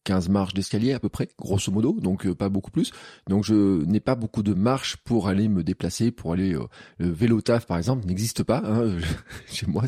15 0.04 0.28
marches 0.28 0.54
d'escalier 0.54 0.92
à 0.92 1.00
peu 1.00 1.08
près, 1.08 1.28
grosso 1.38 1.70
modo, 1.70 1.96
donc 2.00 2.26
euh, 2.26 2.34
pas 2.34 2.48
beaucoup 2.48 2.70
plus. 2.70 2.92
Donc 3.28 3.44
je 3.44 3.84
n'ai 3.84 4.00
pas 4.00 4.14
beaucoup 4.14 4.42
de 4.42 4.54
marches 4.54 4.96
pour 4.96 5.28
aller 5.28 5.48
me 5.48 5.62
déplacer, 5.62 6.10
pour 6.10 6.32
aller 6.32 6.54
euh, 6.54 6.66
le 6.98 7.10
vélo 7.10 7.40
taf 7.40 7.66
par 7.66 7.78
exemple 7.78 8.06
n'existe 8.06 8.42
pas. 8.42 8.62
Hein. 8.64 8.98
Chez 9.46 9.66
moi, 9.66 9.84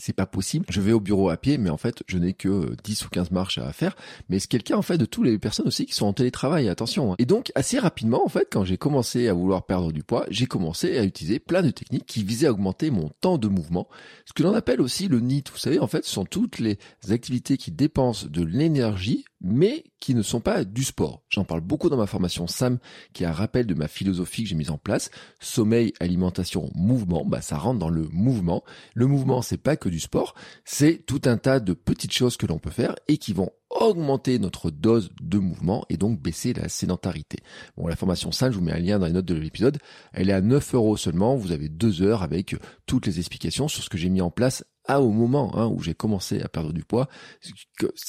c'est 0.00 0.12
pas 0.12 0.26
possible. 0.26 0.66
Je 0.68 0.80
vais 0.80 0.92
au 0.92 1.00
bureau 1.00 1.30
à 1.30 1.36
pied, 1.36 1.58
mais 1.58 1.70
en 1.70 1.76
fait, 1.76 2.02
je 2.06 2.18
n'ai 2.18 2.32
que 2.32 2.74
10 2.84 3.06
ou 3.06 3.08
15 3.10 3.30
marches 3.30 3.58
à 3.58 3.72
faire. 3.72 3.96
Mais 4.28 4.38
c'est 4.38 4.48
quelqu'un 4.48 4.76
en 4.76 4.82
fait 4.82 4.98
de 4.98 5.04
toutes 5.04 5.26
les 5.26 5.38
personnes 5.38 5.66
aussi 5.66 5.86
qui 5.86 5.94
sont 5.94 6.06
en 6.06 6.12
télétravail. 6.12 6.68
Attention. 6.68 7.12
Hein. 7.12 7.16
Et 7.18 7.26
donc 7.26 7.52
assez 7.54 7.78
rapidement, 7.78 8.24
en 8.24 8.28
fait, 8.28 8.48
quand 8.50 8.64
j'ai 8.64 8.78
commencé 8.78 9.28
à 9.28 9.34
vouloir 9.34 9.66
perdre 9.66 9.92
du 9.92 10.02
poids, 10.02 10.26
j'ai 10.30 10.46
commencé 10.46 10.98
à 10.98 11.04
utiliser 11.04 11.38
plein 11.38 11.62
de 11.62 11.70
techniques 11.70 12.06
qui 12.06 12.24
visaient 12.24 12.46
à 12.46 12.52
augmenter 12.52 12.90
mon 12.90 13.10
temps 13.20 13.38
de 13.38 13.48
mouvement, 13.48 13.88
ce 14.24 14.32
que 14.32 14.42
l'on 14.42 14.54
appelle 14.54 14.80
aussi 14.80 15.08
le 15.08 15.20
NIT. 15.20 15.44
Vous 15.52 15.58
savez, 15.58 15.78
en 15.78 15.86
fait, 15.86 16.04
ce 16.04 16.10
sont 16.10 16.24
toutes 16.24 16.58
les 16.58 16.78
activités 17.10 17.56
qui 17.56 17.70
dépensent 17.70 18.26
de 18.28 18.42
l'énergie 18.42 19.24
mais 19.50 19.84
qui 20.00 20.14
ne 20.14 20.22
sont 20.22 20.40
pas 20.40 20.64
du 20.64 20.84
sport. 20.84 21.22
J'en 21.28 21.44
parle 21.44 21.60
beaucoup 21.60 21.88
dans 21.88 21.96
ma 21.96 22.06
formation 22.06 22.46
SAM, 22.46 22.78
qui 23.12 23.24
est 23.24 23.26
un 23.26 23.32
rappel 23.32 23.66
de 23.66 23.74
ma 23.74 23.88
philosophie 23.88 24.44
que 24.44 24.48
j'ai 24.48 24.54
mise 24.54 24.70
en 24.70 24.78
place. 24.78 25.10
Sommeil, 25.40 25.92
alimentation, 26.00 26.70
mouvement, 26.74 27.24
bah 27.24 27.40
ça 27.40 27.58
rentre 27.58 27.78
dans 27.78 27.90
le 27.90 28.08
mouvement. 28.12 28.64
Le 28.94 29.06
mouvement, 29.06 29.42
c'est 29.42 29.58
pas 29.58 29.76
que 29.76 29.88
du 29.88 30.00
sport, 30.00 30.34
c'est 30.64 31.04
tout 31.06 31.22
un 31.24 31.36
tas 31.36 31.60
de 31.60 31.72
petites 31.72 32.12
choses 32.12 32.36
que 32.36 32.46
l'on 32.46 32.58
peut 32.58 32.70
faire 32.70 32.94
et 33.08 33.18
qui 33.18 33.32
vont 33.32 33.50
augmenter 33.70 34.38
notre 34.38 34.70
dose 34.70 35.10
de 35.20 35.38
mouvement 35.38 35.84
et 35.88 35.96
donc 35.96 36.20
baisser 36.20 36.52
la 36.52 36.68
sédentarité. 36.68 37.38
Bon, 37.76 37.86
la 37.86 37.96
formation 37.96 38.32
SAM, 38.32 38.52
je 38.52 38.58
vous 38.58 38.64
mets 38.64 38.72
un 38.72 38.78
lien 38.78 38.98
dans 38.98 39.06
les 39.06 39.12
notes 39.12 39.26
de 39.26 39.34
l'épisode. 39.34 39.78
Elle 40.12 40.30
est 40.30 40.34
à 40.34 40.40
9 40.40 40.74
euros 40.74 40.96
seulement. 40.96 41.36
Vous 41.36 41.52
avez 41.52 41.68
deux 41.68 42.02
heures 42.02 42.22
avec 42.22 42.56
toutes 42.86 43.06
les 43.06 43.18
explications 43.18 43.68
sur 43.68 43.82
ce 43.82 43.88
que 43.88 43.98
j'ai 43.98 44.08
mis 44.08 44.20
en 44.20 44.30
place 44.30 44.64
au 44.98 45.10
moment 45.10 45.56
hein, 45.56 45.66
où 45.66 45.80
j'ai 45.80 45.94
commencé 45.94 46.40
à 46.40 46.48
perdre 46.48 46.72
du 46.72 46.82
poids, 46.82 47.08
ce 47.40 47.52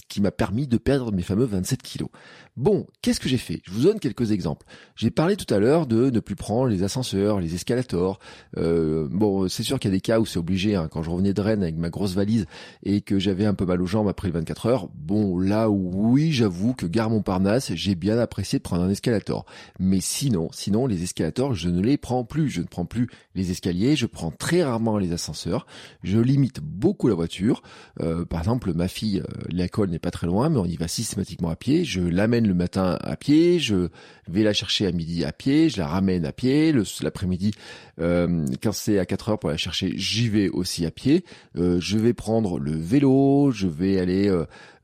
qui 0.08 0.22
m'a 0.22 0.32
permis 0.32 0.68
de 0.68 0.78
perdre 0.78 1.12
mes 1.12 1.22
fameux 1.22 1.46
27 1.46 1.82
kilos. 1.82 2.10
Bon, 2.58 2.86
qu'est-ce 3.02 3.20
que 3.20 3.30
j'ai 3.30 3.38
fait? 3.38 3.62
Je 3.64 3.72
vous 3.72 3.84
donne 3.84 4.00
quelques 4.00 4.32
exemples. 4.32 4.66
J'ai 4.96 5.12
parlé 5.12 5.38
tout 5.38 5.52
à 5.54 5.60
l'heure 5.60 5.88
de 5.88 6.10
ne 6.10 6.20
plus 6.20 6.36
prendre 6.36 6.68
les 6.68 6.84
ascenseurs, 6.84 7.40
les 7.40 7.56
escalators. 7.56 8.20
Euh, 8.58 9.08
bon, 9.10 9.48
c'est 9.48 9.64
sûr 9.64 9.80
qu'il 9.80 9.90
y 9.90 9.94
a 9.94 9.96
des 9.96 10.02
cas 10.02 10.20
où 10.20 10.26
c'est 10.26 10.40
obligé. 10.40 10.76
Hein, 10.76 10.90
quand 10.92 11.02
je 11.02 11.10
revenais 11.10 11.34
de 11.34 11.42
Rennes 11.42 11.64
avec 11.64 11.78
ma 11.78 11.90
grosse 11.90 12.14
valise 12.14 12.46
et 12.84 13.02
que 13.02 13.20
j'avais 13.20 13.46
un 13.46 13.54
peu 13.54 13.66
mal 13.66 13.82
aux 13.82 13.86
jambes 13.86 14.10
après 14.10 14.28
les 14.28 14.34
24 14.34 14.66
heures, 14.66 14.90
bon, 14.94 15.40
là 15.40 15.70
oui, 15.70 16.32
j'avoue 16.32 16.74
que 16.74 16.86
gare 16.86 17.10
Montparnasse, 17.10 17.74
j'ai 17.74 17.96
bien 17.96 18.20
apprécié 18.20 18.60
de 18.60 18.64
prendre 18.64 18.84
un 18.84 18.90
escalator. 18.90 19.46
Mais 19.80 20.02
sinon, 20.02 20.50
sinon 20.52 20.88
les 20.88 21.04
escalators, 21.04 21.54
je 21.54 21.70
ne 21.70 21.82
les 21.82 21.98
prends 21.98 22.26
plus. 22.26 22.50
Je 22.50 22.62
ne 22.62 22.68
prends 22.68 22.86
plus 22.86 23.08
les 23.34 23.52
escaliers, 23.52 23.96
je 23.96 24.06
prends 24.06 24.32
très 24.32 24.64
rarement 24.64 24.98
les 24.98 25.14
ascenseurs. 25.14 25.66
Je 26.04 26.20
limite 26.20 26.60
beaucoup 26.72 27.08
la 27.08 27.14
voiture. 27.14 27.62
Euh, 28.00 28.26
par 28.26 28.40
exemple, 28.40 28.74
ma 28.74 28.88
fille, 28.88 29.20
euh, 29.20 29.44
l'école 29.50 29.90
n'est 29.90 30.00
pas 30.00 30.12
très 30.12 30.28
loin, 30.28 30.50
mais 30.50 30.58
on 30.58 30.66
y 30.66 30.78
va 30.78 30.88
systématiquement 30.88 31.50
à 31.50 31.56
pied. 31.56 31.86
Je 31.86 32.02
l'amène 32.02 32.48
le 32.48 32.54
matin 32.54 32.98
à 33.02 33.16
pied, 33.16 33.60
je 33.60 33.90
vais 34.28 34.44
la 34.44 34.54
chercher 34.54 34.88
à 34.88 34.92
midi 34.92 35.24
à 35.26 35.32
pied, 35.32 35.70
je 35.70 35.78
la 35.78 35.88
ramène 35.88 36.26
à 36.26 36.32
pied. 36.32 36.74
L'après-midi, 37.02 37.52
euh, 38.00 38.46
quand 38.64 38.72
c'est 38.72 39.00
à 39.00 39.06
4 39.06 39.30
heures 39.30 39.40
pour 39.40 39.50
la 39.50 39.58
chercher, 39.58 39.94
j'y 39.96 40.30
vais 40.30 40.50
aussi 40.50 40.86
à 40.86 40.92
pied. 40.92 41.26
Euh, 41.58 41.80
je 41.80 41.98
vais 41.98 42.14
prendre 42.14 42.60
le 42.60 42.76
vélo, 42.76 43.52
je 43.52 43.68
vais 43.68 44.00
aller 44.00 44.32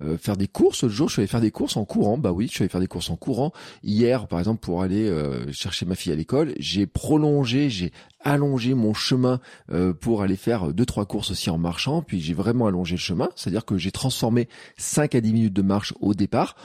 euh, 0.02 0.08
euh, 0.08 0.18
faire 0.18 0.38
des 0.38 0.48
courses. 0.48 0.84
Le 0.84 0.90
jour, 0.90 1.10
je 1.10 1.14
suis 1.14 1.20
allé 1.22 1.28
faire 1.28 1.42
des 1.42 1.52
courses 1.52 1.78
en 1.78 1.86
courant. 1.86 2.18
Bah 2.18 2.32
oui, 2.32 2.48
je 2.48 2.54
suis 2.54 2.64
allé 2.64 2.70
faire 2.70 2.82
des 2.82 2.88
courses 2.88 3.10
en 3.10 3.16
courant. 3.16 3.52
Hier, 3.84 4.28
par 4.28 4.40
exemple, 4.40 4.60
pour 4.60 4.82
aller 4.82 5.12
chercher 5.52 5.86
ma 5.86 5.96
fille 5.96 6.12
à 6.12 6.16
l'école, 6.16 6.54
j'ai 6.60 6.88
prolongé, 6.88 7.70
j'ai 7.70 7.92
allongé 8.22 8.74
mon 8.74 8.94
chemin 8.94 9.40
pour 10.00 10.22
aller 10.22 10.36
faire 10.36 10.74
deux 10.74 10.86
trois 10.86 11.06
courses 11.06 11.32
aussi 11.32 11.50
en 11.50 11.58
marchant. 11.58 12.02
Puis 12.02 12.22
j'ai 12.22 12.34
vraiment 12.34 12.68
allongé 12.68 12.96
le 12.96 13.00
chemin, 13.00 13.30
c'est-à-dire 13.36 13.66
que 13.66 13.78
j'ai 13.78 13.92
transformé 13.92 14.48
5 14.78 15.16
à 15.16 15.22
10 15.22 15.34
minutes 15.34 15.54
de 15.54 15.62
marche 15.62 15.94
au 16.00 16.14
départ 16.14 16.56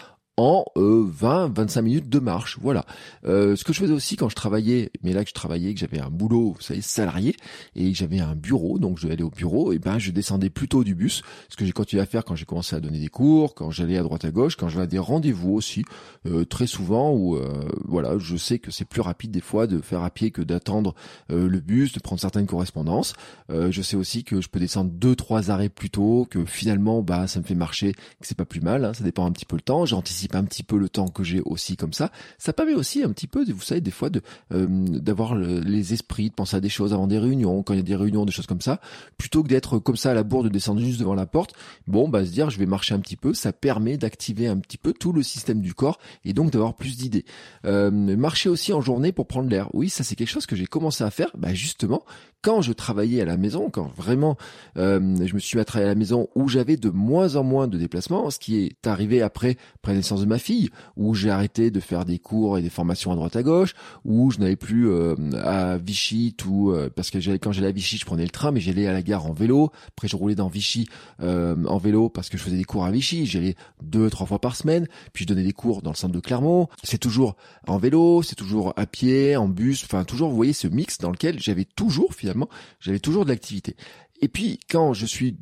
en 0.43 0.65
20-25 0.77 1.79
euh, 1.79 1.83
minutes 1.83 2.09
de 2.09 2.19
marche. 2.19 2.59
Voilà. 2.61 2.85
Euh, 3.27 3.55
ce 3.55 3.63
que 3.63 3.73
je 3.73 3.79
faisais 3.79 3.93
aussi 3.93 4.17
quand 4.17 4.29
je 4.29 4.35
travaillais, 4.35 4.91
mais 5.05 5.13
là 5.13 5.23
que 5.23 5.29
je 5.29 5.35
travaillais, 5.35 5.73
que 5.73 5.79
j'avais 5.79 6.01
un 6.01 6.11
boulot, 6.11 6.55
vous 6.57 6.61
savez, 6.61 6.81
salarié, 6.81 7.37
et 7.77 7.93
que 7.93 7.97
j'avais 7.97 8.19
un 8.19 8.35
bureau, 8.35 8.81
donc 8.81 8.99
je 8.99 9.05
devais 9.05 9.15
aller 9.15 9.23
au 9.23 9.31
bureau, 9.31 9.73
et 9.73 9.79
ben 9.79 10.01
je 10.01 10.11
descendais 10.11 10.51
plutôt 10.51 10.83
du 10.83 10.97
bus, 10.97 11.23
ce 11.49 11.57
que 11.57 11.65
j'ai 11.65 11.71
continué 11.71 12.03
à 12.03 12.07
faire 12.07 12.25
quand 12.25 12.35
j'ai 12.35 12.45
commencé 12.45 12.75
à 12.75 12.81
donner 12.81 12.99
des 12.99 13.09
cours, 13.09 13.55
quand 13.55 13.71
j'allais 13.71 13.97
à 13.97 14.03
droite 14.03 14.25
à 14.25 14.33
gauche, 14.33 14.57
quand 14.57 14.69
je 14.69 14.79
vais 14.79 14.83
à 14.83 14.87
des 14.89 14.99
rendez-vous 14.99 15.53
aussi, 15.53 15.85
euh, 16.27 16.45
très 16.45 16.67
souvent 16.67 17.13
où 17.13 17.39
voilà, 17.85 18.19
je 18.19 18.37
sais 18.37 18.59
que 18.59 18.71
c'est 18.71 18.85
plus 18.85 19.01
rapide 19.01 19.31
des 19.31 19.41
fois 19.41 19.67
de 19.67 19.81
faire 19.81 20.03
à 20.03 20.11
pied 20.11 20.31
que 20.31 20.43
d'attendre 20.43 20.95
le 21.29 21.61
bus, 21.61 21.93
de 21.93 22.01
prendre 22.01 22.21
certaines 22.21 22.47
correspondances. 22.47 23.15
je 23.49 23.83
sais 23.83 23.97
aussi 23.97 24.25
que 24.25 24.41
je 24.41 24.49
peux 24.49 24.59
descendre 24.59 24.91
deux 24.91 25.15
trois 25.15 25.51
arrêts 25.51 25.69
plus 25.69 25.91
tôt, 25.91 26.27
que 26.29 26.45
finalement 26.45 27.03
bah 27.03 27.27
ça 27.27 27.39
me 27.39 27.45
fait 27.45 27.55
marcher, 27.55 27.93
que 27.93 28.27
c'est 28.27 28.37
pas 28.37 28.45
plus 28.45 28.61
mal, 28.61 28.85
hein, 28.85 28.95
ça 28.95 29.05
dépend 29.05 29.27
un 29.27 29.33
petit 29.33 29.47
peu 29.47 29.57
le 29.57 29.63
temps. 29.63 29.87
J'anticipe 29.87 30.32
un 30.35 30.45
petit 30.45 30.63
peu 30.63 30.79
le 30.79 30.89
temps 30.89 31.09
que 31.09 31.23
j'ai 31.25 31.41
aussi 31.45 31.77
comme 31.77 31.93
ça. 31.93 32.11
Ça 32.39 32.53
permet 32.53 32.75
aussi 32.75 33.03
un 33.03 33.11
petit 33.11 33.27
peu, 33.27 33.45
vous 33.45 33.61
savez, 33.61 33.81
des 33.81 33.91
fois 33.91 34.11
euh, 34.53 34.67
d'avoir 34.69 35.35
les 35.35 35.93
esprits, 35.93 36.31
de 36.31 36.35
penser 36.35 36.57
à 36.57 36.61
des 36.61 36.69
choses 36.69 36.93
avant 36.93 37.07
des 37.07 37.19
réunions, 37.19 37.63
quand 37.63 37.75
il 37.75 37.77
y 37.77 37.81
a 37.81 37.85
des 37.85 37.97
réunions, 37.97 38.25
des 38.25 38.33
choses 38.33 38.47
comme 38.47 38.61
ça, 38.61 38.81
plutôt 39.17 39.43
que 39.43 39.49
d'être 39.49 39.79
comme 39.79 39.97
ça 39.97 40.11
à 40.11 40.15
la 40.15 40.23
bourre, 40.23 40.45
de 40.45 40.49
descendre 40.49 40.81
juste 40.81 41.01
devant 41.01 41.15
la 41.15 41.27
porte. 41.27 41.55
Bon, 41.87 42.09
bah 42.09 42.25
se 42.25 42.31
dire, 42.31 42.51
je 42.51 42.59
vais 42.59 42.67
marcher 42.67 42.95
un 42.95 43.01
petit 43.01 43.17
peu, 43.17 43.35
ça 43.35 43.53
permet 43.53 43.97
d'activer 43.97 44.47
un 44.47 44.59
petit 44.59 44.79
peu 44.79 44.93
tout 44.93 45.13
le 45.13 45.23
système 45.23 45.61
du 45.61 45.75
corps 45.75 45.99
et 46.25 46.33
donc 46.33 46.51
d'avoir 46.51 46.75
plus 46.75 46.97
d'idées. 46.97 47.25
Euh, 47.65 47.91
marcher 47.91 48.49
aussi 48.49 48.73
en 48.73 48.81
journée 48.81 49.13
pour 49.13 49.27
prendre 49.27 49.49
l'air. 49.49 49.69
Oui, 49.75 49.89
ça 49.89 50.05
c'est 50.05 50.15
quelque 50.15 50.31
chose 50.31 50.47
que 50.47 50.57
j'ai 50.57 50.67
commencé 50.67 51.05
à 51.05 51.11
faire, 51.11 51.31
bah 51.37 51.55
justement 51.55 52.05
quand 52.43 52.61
je 52.61 52.73
travaillais 52.73 53.23
à 53.23 53.25
la 53.25 53.37
maison, 53.37 53.71
quand 53.71 53.91
vraiment 53.97 54.37
euh, 54.77 54.99
je 55.25 55.35
me 55.35 55.39
suis 55.39 55.57
mis 55.57 55.63
à 55.63 55.65
travailler 55.65 55.89
à 55.89 55.95
la 55.95 55.99
maison, 55.99 56.29
où 56.35 56.49
j'avais 56.49 56.77
de 56.77 56.91
moins 56.91 57.37
en 57.37 57.45
moins 57.45 57.69
de 57.69 57.79
déplacements, 57.79 58.29
ce 58.31 58.41
qui 58.41 58.65
est 58.65 58.87
arrivé 58.87 59.23
après, 59.23 59.57
après 59.77 59.95
de 60.21 60.27
ma 60.27 60.39
fille, 60.39 60.71
où 60.97 61.15
j'ai 61.15 61.31
arrêté 61.31 61.71
de 61.71 61.81
faire 61.81 62.05
des 62.05 62.19
cours 62.19 62.59
et 62.59 62.63
des 62.63 62.71
formations 62.71 63.13
à 63.13 63.17
droite 63.17 63.37
à 63.37 63.43
gauche, 63.43 63.75
où 64.05 64.31
je 64.31 64.39
n'avais 64.39 64.57
plus 64.57 64.91
euh, 64.91 65.15
à 65.43 65.79
Vichy 65.79 66.35
tout, 66.37 66.71
euh, 66.71 66.91
parce 66.95 67.11
que 67.11 67.19
quand 67.37 67.53
j'allais 67.53 67.69
à 67.69 67.73
Vichy, 67.73 67.99
je 67.99 68.05
prenais 68.05 68.25
le 68.25 68.31
train, 68.31 68.51
mais 68.51 68.61
j'allais 68.61 68.87
à 68.87 68.93
la 68.93 69.03
gare 69.03 69.27
en 69.27 69.33
vélo. 69.33 69.71
Après, 69.89 70.09
je 70.09 70.17
roulais 70.17 70.35
dans 70.35 70.49
Vichy 70.49 70.89
en 71.21 71.79
vélo 71.79 72.09
parce 72.09 72.29
que 72.29 72.37
je 72.37 72.43
faisais 72.43 72.57
des 72.57 72.65
cours 72.65 72.85
à 72.85 72.91
Vichy. 72.91 73.27
J'allais 73.27 73.55
deux, 73.83 74.11
trois 74.11 74.27
fois 74.27 74.41
par 74.41 74.57
semaine. 74.57 74.87
Puis 75.13 75.25
je 75.25 75.29
donnais 75.29 75.45
des 75.45 75.53
cours 75.53 75.83
dans 75.83 75.91
le 75.91 75.97
centre 75.97 76.15
de 76.15 76.21
Clermont. 76.21 76.69
C'est 76.83 76.99
toujours 76.99 77.37
en 77.67 77.79
vélo, 77.79 78.23
c'est 78.23 78.35
toujours 78.35 78.73
à 78.77 78.87
pied, 78.87 79.37
en 79.37 79.49
bus, 79.49 79.85
enfin 79.85 80.05
toujours, 80.05 80.31
vous 80.31 80.37
voyez, 80.37 80.53
ce 80.53 80.69
mix 80.69 80.99
dans 80.99 81.11
lequel 81.11 81.41
j'avais 81.41 81.65
toujours 81.65 82.15
finalement 82.15 82.49
j'avais 82.81 83.01
toujours 83.01 83.25
de 83.25 83.31
l'activité. 83.31 83.77
Et 84.21 84.29
puis 84.29 84.61
quand 84.71 84.93
je 84.93 85.07
suis 85.07 85.37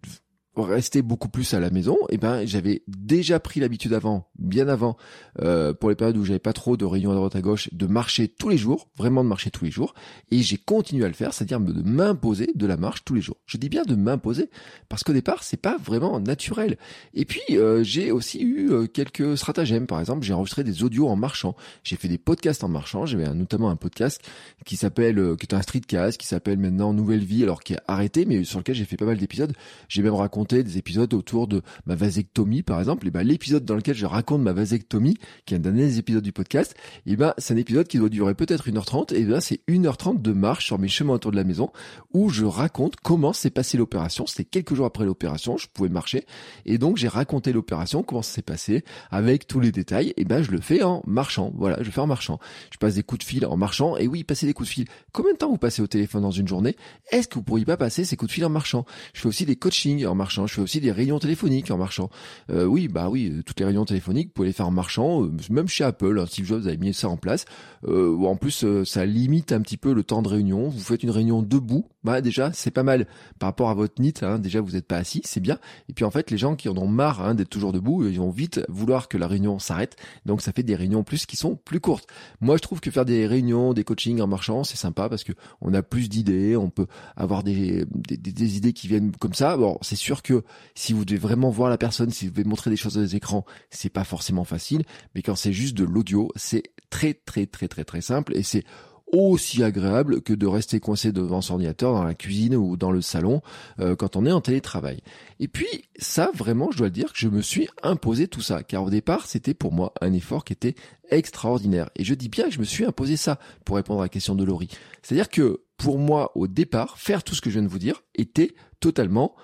rester 0.68 1.02
beaucoup 1.02 1.28
plus 1.28 1.54
à 1.54 1.60
la 1.60 1.70
maison, 1.70 1.96
eh 2.08 2.18
ben 2.18 2.46
j'avais 2.46 2.82
déjà 2.88 3.40
pris 3.40 3.60
l'habitude 3.60 3.92
avant, 3.92 4.28
bien 4.38 4.68
avant, 4.68 4.96
euh, 5.40 5.72
pour 5.72 5.90
les 5.90 5.96
périodes 5.96 6.16
où 6.16 6.24
j'avais 6.24 6.38
pas 6.38 6.52
trop 6.52 6.76
de 6.76 6.84
réunions 6.84 7.12
à 7.12 7.14
droite 7.14 7.36
à 7.36 7.40
gauche, 7.40 7.68
de 7.72 7.86
marcher 7.86 8.28
tous 8.28 8.48
les 8.48 8.58
jours, 8.58 8.88
vraiment 8.96 9.22
de 9.24 9.28
marcher 9.28 9.50
tous 9.50 9.64
les 9.64 9.70
jours, 9.70 9.94
et 10.30 10.42
j'ai 10.42 10.56
continué 10.56 11.04
à 11.04 11.08
le 11.08 11.14
faire, 11.14 11.32
c'est-à-dire 11.32 11.60
de 11.60 11.82
m'imposer 11.82 12.50
de 12.54 12.66
la 12.66 12.76
marche 12.76 13.04
tous 13.04 13.14
les 13.14 13.20
jours. 13.20 13.36
Je 13.46 13.56
dis 13.56 13.68
bien 13.68 13.84
de 13.84 13.94
m'imposer 13.94 14.50
parce 14.88 15.04
qu'au 15.04 15.12
départ 15.12 15.42
c'est 15.42 15.60
pas 15.60 15.76
vraiment 15.78 16.20
naturel. 16.20 16.78
Et 17.14 17.24
puis 17.24 17.40
euh, 17.52 17.82
j'ai 17.82 18.12
aussi 18.12 18.42
eu 18.42 18.70
euh, 18.70 18.86
quelques 18.86 19.36
stratagèmes, 19.36 19.86
par 19.86 20.00
exemple 20.00 20.24
j'ai 20.24 20.34
enregistré 20.34 20.64
des 20.64 20.82
audios 20.82 21.08
en 21.08 21.16
marchant, 21.16 21.56
j'ai 21.84 21.96
fait 21.96 22.08
des 22.08 22.18
podcasts 22.18 22.64
en 22.64 22.68
marchant, 22.68 23.06
j'avais 23.06 23.32
notamment 23.34 23.70
un 23.70 23.76
podcast 23.76 24.22
qui 24.64 24.76
s'appelle, 24.76 25.36
qui 25.38 25.46
est 25.46 25.54
un 25.54 25.62
streetcast, 25.62 26.18
qui 26.18 26.26
s'appelle 26.26 26.58
maintenant 26.58 26.92
Nouvelle 26.92 27.24
Vie, 27.24 27.42
alors 27.42 27.60
qui 27.62 27.74
est 27.74 27.80
arrêté, 27.86 28.24
mais 28.24 28.44
sur 28.44 28.58
lequel 28.58 28.74
j'ai 28.74 28.84
fait 28.84 28.96
pas 28.96 29.04
mal 29.04 29.16
d'épisodes. 29.16 29.52
J'ai 29.88 30.02
même 30.02 30.14
raconté 30.14 30.49
des 30.54 30.78
épisodes 30.78 31.12
autour 31.14 31.48
de 31.48 31.62
ma 31.86 31.94
vasectomie, 31.94 32.62
par 32.62 32.78
exemple, 32.78 33.06
et 33.06 33.10
ben 33.10 33.22
l'épisode 33.22 33.64
dans 33.64 33.74
lequel 33.74 33.94
je 33.94 34.06
raconte 34.06 34.42
ma 34.42 34.52
vasectomie, 34.52 35.16
qui 35.46 35.54
est 35.54 35.56
un 35.56 35.60
dernier 35.60 35.96
épisode 35.96 36.22
du 36.22 36.32
podcast, 36.32 36.74
et 37.06 37.16
ben 37.16 37.34
c'est 37.38 37.54
un 37.54 37.56
épisode 37.56 37.88
qui 37.88 37.98
doit 37.98 38.08
durer 38.08 38.34
peut-être 38.34 38.68
1h30, 38.68 39.14
et 39.14 39.24
ben 39.24 39.40
c'est 39.40 39.60
1h30 39.68 40.20
de 40.20 40.32
marche 40.32 40.66
sur 40.66 40.78
mes 40.78 40.88
chemins 40.88 41.14
autour 41.14 41.30
de 41.30 41.36
la 41.36 41.44
maison, 41.44 41.70
où 42.12 42.28
je 42.28 42.44
raconte 42.44 42.96
comment 42.96 43.32
s'est 43.32 43.50
passée 43.50 43.78
l'opération. 43.78 44.26
C'était 44.26 44.44
quelques 44.44 44.74
jours 44.74 44.86
après 44.86 45.04
l'opération, 45.04 45.56
je 45.56 45.68
pouvais 45.72 45.88
marcher, 45.88 46.26
et 46.66 46.78
donc 46.78 46.96
j'ai 46.96 47.08
raconté 47.08 47.52
l'opération, 47.52 48.02
comment 48.02 48.22
ça 48.22 48.34
s'est 48.34 48.42
passé, 48.42 48.84
avec 49.10 49.46
tous 49.46 49.60
les 49.60 49.72
détails, 49.72 50.12
et 50.16 50.24
ben 50.24 50.42
je 50.42 50.50
le 50.50 50.60
fais 50.60 50.82
en 50.82 51.02
marchant. 51.06 51.52
Voilà, 51.56 51.76
je 51.80 51.86
le 51.86 51.90
fais 51.90 52.00
en 52.00 52.06
marchant. 52.06 52.38
Je 52.72 52.78
passe 52.78 52.94
des 52.94 53.02
coups 53.02 53.24
de 53.24 53.28
fil 53.28 53.46
en 53.46 53.56
marchant, 53.56 53.96
et 53.96 54.06
oui, 54.06 54.24
passer 54.24 54.46
des 54.46 54.52
coups 54.52 54.68
de 54.68 54.72
fil. 54.72 54.84
Combien 55.12 55.32
de 55.32 55.38
temps 55.38 55.50
vous 55.50 55.58
passez 55.58 55.82
au 55.82 55.86
téléphone 55.86 56.22
dans 56.22 56.30
une 56.30 56.48
journée? 56.48 56.76
Est-ce 57.10 57.28
que 57.28 57.34
vous 57.34 57.42
pourriez 57.42 57.64
pas 57.64 57.76
passer 57.76 58.04
ces 58.04 58.16
coups 58.16 58.30
de 58.30 58.34
fil 58.34 58.44
en 58.44 58.50
marchant? 58.50 58.84
Je 59.14 59.20
fais 59.20 59.28
aussi 59.28 59.44
des 59.44 59.56
coachings 59.56 60.06
en 60.06 60.14
marchant. 60.14 60.29
Je 60.30 60.54
fais 60.54 60.60
aussi 60.60 60.80
des 60.80 60.92
réunions 60.92 61.18
téléphoniques 61.18 61.70
en 61.70 61.78
marchant. 61.78 62.10
Euh, 62.50 62.64
oui, 62.64 62.88
bah 62.88 63.08
oui, 63.08 63.30
euh, 63.32 63.42
toutes 63.42 63.58
les 63.60 63.66
réunions 63.66 63.84
téléphoniques, 63.84 64.28
vous 64.28 64.32
pouvez 64.34 64.48
les 64.48 64.52
faire 64.52 64.68
en 64.68 64.72
marchant. 64.72 65.24
Euh, 65.24 65.32
même 65.50 65.68
chez 65.68 65.84
Apple, 65.84 66.18
hein, 66.20 66.26
Steve 66.26 66.46
Jobs 66.46 66.66
avait 66.66 66.76
mis 66.76 66.94
ça 66.94 67.08
en 67.08 67.16
place. 67.16 67.44
Euh, 67.86 68.16
en 68.24 68.36
plus, 68.36 68.64
ça 68.84 69.06
limite 69.06 69.52
un 69.52 69.60
petit 69.60 69.76
peu 69.76 69.92
le 69.92 70.04
temps 70.04 70.22
de 70.22 70.28
réunion. 70.28 70.68
Vous 70.68 70.80
faites 70.80 71.02
une 71.02 71.10
réunion 71.10 71.42
debout, 71.42 71.86
bah 72.04 72.20
déjà, 72.20 72.52
c'est 72.52 72.70
pas 72.70 72.82
mal 72.82 73.06
par 73.38 73.48
rapport 73.48 73.70
à 73.70 73.74
votre 73.74 74.00
NIT. 74.00 74.22
Hein, 74.22 74.38
déjà, 74.38 74.60
vous 74.60 74.72
n'êtes 74.72 74.86
pas 74.86 74.96
assis, 74.96 75.22
c'est 75.24 75.40
bien. 75.40 75.58
Et 75.88 75.92
puis 75.92 76.04
en 76.04 76.10
fait, 76.10 76.30
les 76.30 76.38
gens 76.38 76.56
qui 76.56 76.68
en 76.68 76.76
ont 76.76 76.86
marre 76.86 77.22
hein, 77.22 77.34
d'être 77.34 77.50
toujours 77.50 77.72
debout, 77.72 78.06
ils 78.06 78.18
vont 78.18 78.30
vite 78.30 78.60
vouloir 78.68 79.08
que 79.08 79.18
la 79.18 79.26
réunion 79.26 79.58
s'arrête. 79.58 79.96
Donc 80.26 80.42
ça 80.42 80.52
fait 80.52 80.62
des 80.62 80.76
réunions 80.76 81.02
plus 81.02 81.26
qui 81.26 81.36
sont 81.36 81.56
plus 81.56 81.80
courtes. 81.80 82.06
Moi, 82.40 82.56
je 82.56 82.62
trouve 82.62 82.80
que 82.80 82.90
faire 82.90 83.04
des 83.04 83.26
réunions, 83.26 83.72
des 83.72 83.84
coachings 83.84 84.20
en 84.20 84.26
marchant, 84.26 84.64
c'est 84.64 84.76
sympa 84.76 85.08
parce 85.08 85.24
que 85.24 85.32
on 85.60 85.74
a 85.74 85.82
plus 85.82 86.08
d'idées, 86.08 86.56
on 86.56 86.70
peut 86.70 86.86
avoir 87.16 87.42
des, 87.42 87.84
des, 87.86 88.56
idées 88.56 88.72
qui 88.72 88.88
viennent 88.88 89.12
comme 89.16 89.34
ça. 89.34 89.56
Bon, 89.56 89.78
c'est 89.82 89.96
sûr 89.96 90.19
que 90.22 90.44
si 90.74 90.92
vous 90.92 91.04
devez 91.04 91.18
vraiment 91.18 91.50
voir 91.50 91.70
la 91.70 91.78
personne, 91.78 92.10
si 92.10 92.26
vous 92.26 92.32
devez 92.32 92.44
montrer 92.44 92.70
des 92.70 92.76
choses 92.76 92.94
dans 92.94 93.00
les 93.00 93.16
écrans, 93.16 93.44
c'est 93.70 93.90
pas 93.90 94.04
forcément 94.04 94.44
facile. 94.44 94.84
Mais 95.14 95.22
quand 95.22 95.36
c'est 95.36 95.52
juste 95.52 95.76
de 95.76 95.84
l'audio, 95.84 96.30
c'est 96.36 96.62
très 96.90 97.14
très 97.14 97.46
très 97.46 97.68
très 97.68 97.84
très 97.84 98.00
simple 98.00 98.36
et 98.36 98.42
c'est 98.42 98.64
aussi 99.12 99.62
agréable 99.62 100.22
que 100.22 100.32
de 100.32 100.46
rester 100.46 100.80
coincé 100.80 101.12
devant 101.12 101.40
son 101.40 101.54
ordinateur 101.54 101.92
dans 101.92 102.04
la 102.04 102.14
cuisine 102.14 102.54
ou 102.54 102.76
dans 102.76 102.92
le 102.92 103.00
salon 103.00 103.42
euh, 103.80 103.96
quand 103.96 104.16
on 104.16 104.24
est 104.26 104.32
en 104.32 104.40
télétravail. 104.40 105.00
Et 105.38 105.48
puis 105.48 105.66
ça, 105.98 106.30
vraiment, 106.34 106.70
je 106.70 106.78
dois 106.78 106.86
le 106.86 106.92
dire 106.92 107.12
que 107.12 107.18
je 107.18 107.28
me 107.28 107.42
suis 107.42 107.68
imposé 107.82 108.28
tout 108.28 108.40
ça, 108.40 108.62
car 108.62 108.84
au 108.84 108.90
départ, 108.90 109.26
c'était 109.26 109.54
pour 109.54 109.72
moi 109.72 109.92
un 110.00 110.12
effort 110.12 110.44
qui 110.44 110.52
était 110.52 110.74
extraordinaire. 111.10 111.90
Et 111.96 112.04
je 112.04 112.14
dis 112.14 112.28
bien 112.28 112.44
que 112.44 112.54
je 112.54 112.60
me 112.60 112.64
suis 112.64 112.84
imposé 112.84 113.16
ça 113.16 113.38
pour 113.64 113.76
répondre 113.76 114.00
à 114.00 114.04
la 114.04 114.08
question 114.08 114.34
de 114.34 114.44
Laurie. 114.44 114.70
C'est-à-dire 115.02 115.28
que 115.28 115.62
pour 115.76 115.98
moi, 115.98 116.30
au 116.34 116.46
départ, 116.46 116.98
faire 116.98 117.24
tout 117.24 117.34
ce 117.34 117.40
que 117.40 117.50
je 117.50 117.58
viens 117.58 117.66
de 117.66 117.72
vous 117.72 117.78
dire 117.78 118.02
était 118.14 118.54
totalement 118.80 119.34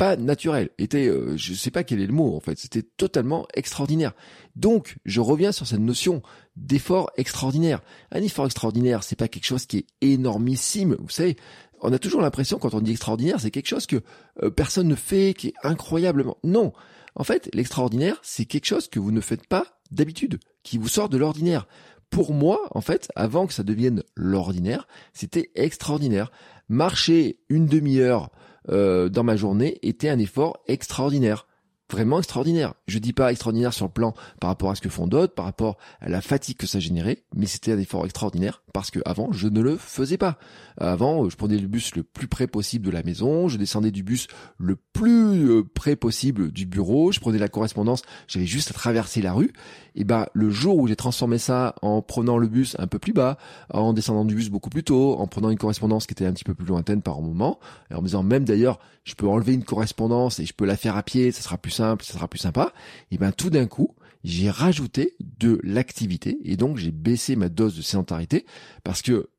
pas 0.00 0.16
naturel, 0.16 0.70
était, 0.78 1.08
euh, 1.08 1.36
je 1.36 1.52
sais 1.52 1.70
pas 1.70 1.84
quel 1.84 2.00
est 2.00 2.06
le 2.06 2.14
mot 2.14 2.34
en 2.34 2.40
fait, 2.40 2.58
c'était 2.58 2.80
totalement 2.80 3.46
extraordinaire. 3.52 4.14
Donc, 4.56 4.96
je 5.04 5.20
reviens 5.20 5.52
sur 5.52 5.66
cette 5.66 5.80
notion 5.80 6.22
d'effort 6.56 7.10
extraordinaire. 7.18 7.82
Un 8.10 8.22
effort 8.22 8.46
extraordinaire, 8.46 9.02
c'est 9.02 9.14
pas 9.14 9.28
quelque 9.28 9.44
chose 9.44 9.66
qui 9.66 9.76
est 9.76 9.86
énormissime, 10.00 10.96
vous 10.98 11.10
savez. 11.10 11.36
On 11.82 11.92
a 11.92 11.98
toujours 11.98 12.22
l'impression 12.22 12.58
quand 12.58 12.72
on 12.72 12.80
dit 12.80 12.92
extraordinaire, 12.92 13.40
c'est 13.40 13.50
quelque 13.50 13.68
chose 13.68 13.84
que 13.84 14.00
euh, 14.42 14.48
personne 14.48 14.88
ne 14.88 14.94
fait, 14.94 15.34
qui 15.34 15.48
est 15.48 15.54
incroyablement. 15.62 16.38
Non, 16.44 16.72
en 17.14 17.24
fait, 17.24 17.50
l'extraordinaire, 17.52 18.18
c'est 18.22 18.46
quelque 18.46 18.64
chose 18.64 18.88
que 18.88 19.00
vous 19.00 19.12
ne 19.12 19.20
faites 19.20 19.46
pas 19.48 19.66
d'habitude, 19.90 20.40
qui 20.62 20.78
vous 20.78 20.88
sort 20.88 21.10
de 21.10 21.18
l'ordinaire. 21.18 21.68
Pour 22.08 22.32
moi, 22.32 22.68
en 22.70 22.80
fait, 22.80 23.10
avant 23.16 23.46
que 23.46 23.52
ça 23.52 23.64
devienne 23.64 24.02
l'ordinaire, 24.16 24.88
c'était 25.12 25.50
extraordinaire. 25.56 26.32
Marcher 26.70 27.38
une 27.50 27.66
demi-heure 27.66 28.30
dans 28.68 29.22
ma 29.24 29.36
journée 29.36 29.78
était 29.82 30.08
un 30.08 30.18
effort 30.18 30.58
extraordinaire 30.66 31.46
vraiment 31.90 32.18
extraordinaire. 32.18 32.74
Je 32.86 32.98
dis 32.98 33.12
pas 33.12 33.30
extraordinaire 33.30 33.72
sur 33.72 33.86
le 33.86 33.92
plan 33.92 34.14
par 34.40 34.48
rapport 34.48 34.70
à 34.70 34.74
ce 34.74 34.80
que 34.80 34.88
font 34.88 35.06
d'autres, 35.06 35.34
par 35.34 35.44
rapport 35.44 35.76
à 36.00 36.08
la 36.08 36.20
fatigue 36.20 36.56
que 36.56 36.66
ça 36.66 36.80
générait, 36.80 37.24
mais 37.34 37.46
c'était 37.46 37.72
un 37.72 37.78
effort 37.78 38.04
extraordinaire 38.04 38.62
parce 38.72 38.90
que 38.90 39.00
avant 39.04 39.32
je 39.32 39.48
ne 39.48 39.60
le 39.60 39.76
faisais 39.76 40.18
pas. 40.18 40.38
Avant, 40.78 41.28
je 41.28 41.36
prenais 41.36 41.58
le 41.58 41.68
bus 41.68 41.94
le 41.94 42.02
plus 42.02 42.26
près 42.26 42.46
possible 42.46 42.86
de 42.86 42.90
la 42.90 43.02
maison, 43.02 43.48
je 43.48 43.58
descendais 43.58 43.90
du 43.90 44.02
bus 44.02 44.28
le 44.56 44.76
plus 44.76 45.50
euh, 45.50 45.62
près 45.62 45.94
possible 45.94 46.50
du 46.50 46.64
bureau, 46.64 47.12
je 47.12 47.20
prenais 47.20 47.38
la 47.38 47.48
correspondance, 47.48 48.02
j'avais 48.28 48.46
juste 48.46 48.70
à 48.70 48.74
traverser 48.74 49.20
la 49.20 49.32
rue. 49.32 49.52
Et 49.94 50.04
ben 50.04 50.26
le 50.32 50.48
jour 50.50 50.78
où 50.78 50.86
j'ai 50.86 50.96
transformé 50.96 51.36
ça 51.38 51.74
en 51.82 52.00
prenant 52.00 52.38
le 52.38 52.46
bus 52.46 52.76
un 52.78 52.86
peu 52.86 52.98
plus 52.98 53.12
bas, 53.12 53.36
en 53.74 53.92
descendant 53.92 54.24
du 54.24 54.34
bus 54.34 54.48
beaucoup 54.48 54.70
plus 54.70 54.84
tôt, 54.84 55.16
en 55.18 55.26
prenant 55.26 55.50
une 55.50 55.58
correspondance 55.58 56.06
qui 56.06 56.12
était 56.12 56.26
un 56.26 56.32
petit 56.32 56.44
peu 56.44 56.54
plus 56.54 56.66
lointaine 56.66 57.02
par 57.02 57.20
moment, 57.20 57.58
et 57.90 57.94
en 57.94 58.00
me 58.00 58.06
disant 58.06 58.22
même 58.22 58.44
d'ailleurs, 58.44 58.78
je 59.04 59.14
peux 59.14 59.28
enlever 59.28 59.54
une 59.54 59.64
correspondance 59.64 60.40
et 60.40 60.46
je 60.46 60.54
peux 60.54 60.64
la 60.64 60.76
faire 60.76 60.96
à 60.96 61.02
pied, 61.02 61.32
ça 61.32 61.42
sera 61.42 61.58
plus 61.58 61.72
ça 61.80 62.12
sera 62.14 62.28
plus 62.28 62.38
sympa. 62.38 62.72
Et 63.10 63.18
ben 63.18 63.32
tout 63.32 63.50
d'un 63.50 63.66
coup, 63.66 63.94
j'ai 64.24 64.50
rajouté 64.50 65.16
de 65.20 65.60
l'activité 65.62 66.38
et 66.44 66.56
donc 66.56 66.76
j'ai 66.76 66.90
baissé 66.90 67.36
ma 67.36 67.48
dose 67.48 67.76
de 67.76 67.82
sédentarité 67.82 68.46
parce 68.84 69.02
que 69.02 69.30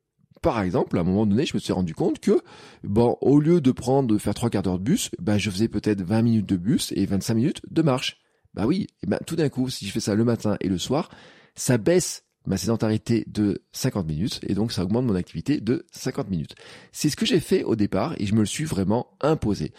par 0.42 0.60
exemple, 0.60 0.98
à 0.98 1.02
un 1.02 1.04
moment 1.04 1.24
donné, 1.24 1.46
je 1.46 1.54
me 1.54 1.60
suis 1.60 1.72
rendu 1.72 1.94
compte 1.94 2.18
que, 2.18 2.42
bon, 2.82 3.16
au 3.20 3.38
lieu 3.38 3.60
de 3.60 3.70
prendre, 3.70 4.12
de 4.12 4.18
faire 4.18 4.34
trois 4.34 4.50
quarts 4.50 4.64
d'heure 4.64 4.80
de 4.80 4.82
bus, 4.82 5.08
ben, 5.20 5.38
je 5.38 5.48
faisais 5.48 5.68
peut-être 5.68 6.02
20 6.02 6.22
minutes 6.22 6.48
de 6.48 6.56
bus 6.56 6.92
et 6.96 7.06
25 7.06 7.34
minutes 7.34 7.62
de 7.70 7.80
marche. 7.80 8.18
Bah 8.52 8.66
oui, 8.66 8.88
et 9.04 9.06
ben, 9.06 9.18
tout 9.24 9.36
d'un 9.36 9.48
coup, 9.48 9.70
si 9.70 9.86
je 9.86 9.92
fais 9.92 10.00
ça 10.00 10.16
le 10.16 10.24
matin 10.24 10.56
et 10.60 10.68
le 10.68 10.78
soir, 10.78 11.10
ça 11.54 11.78
baisse 11.78 12.24
ma 12.44 12.56
sédentarité 12.56 13.24
de 13.28 13.62
50 13.70 14.06
minutes 14.06 14.40
et 14.42 14.54
donc 14.54 14.72
ça 14.72 14.82
augmente 14.82 15.06
mon 15.06 15.14
activité 15.14 15.60
de 15.60 15.86
50 15.92 16.28
minutes. 16.28 16.56
C'est 16.90 17.08
ce 17.08 17.14
que 17.16 17.24
j'ai 17.24 17.38
fait 17.38 17.62
au 17.62 17.76
départ 17.76 18.14
et 18.18 18.26
je 18.26 18.34
me 18.34 18.40
le 18.40 18.46
suis 18.46 18.64
vraiment 18.64 19.16
imposé. 19.20 19.72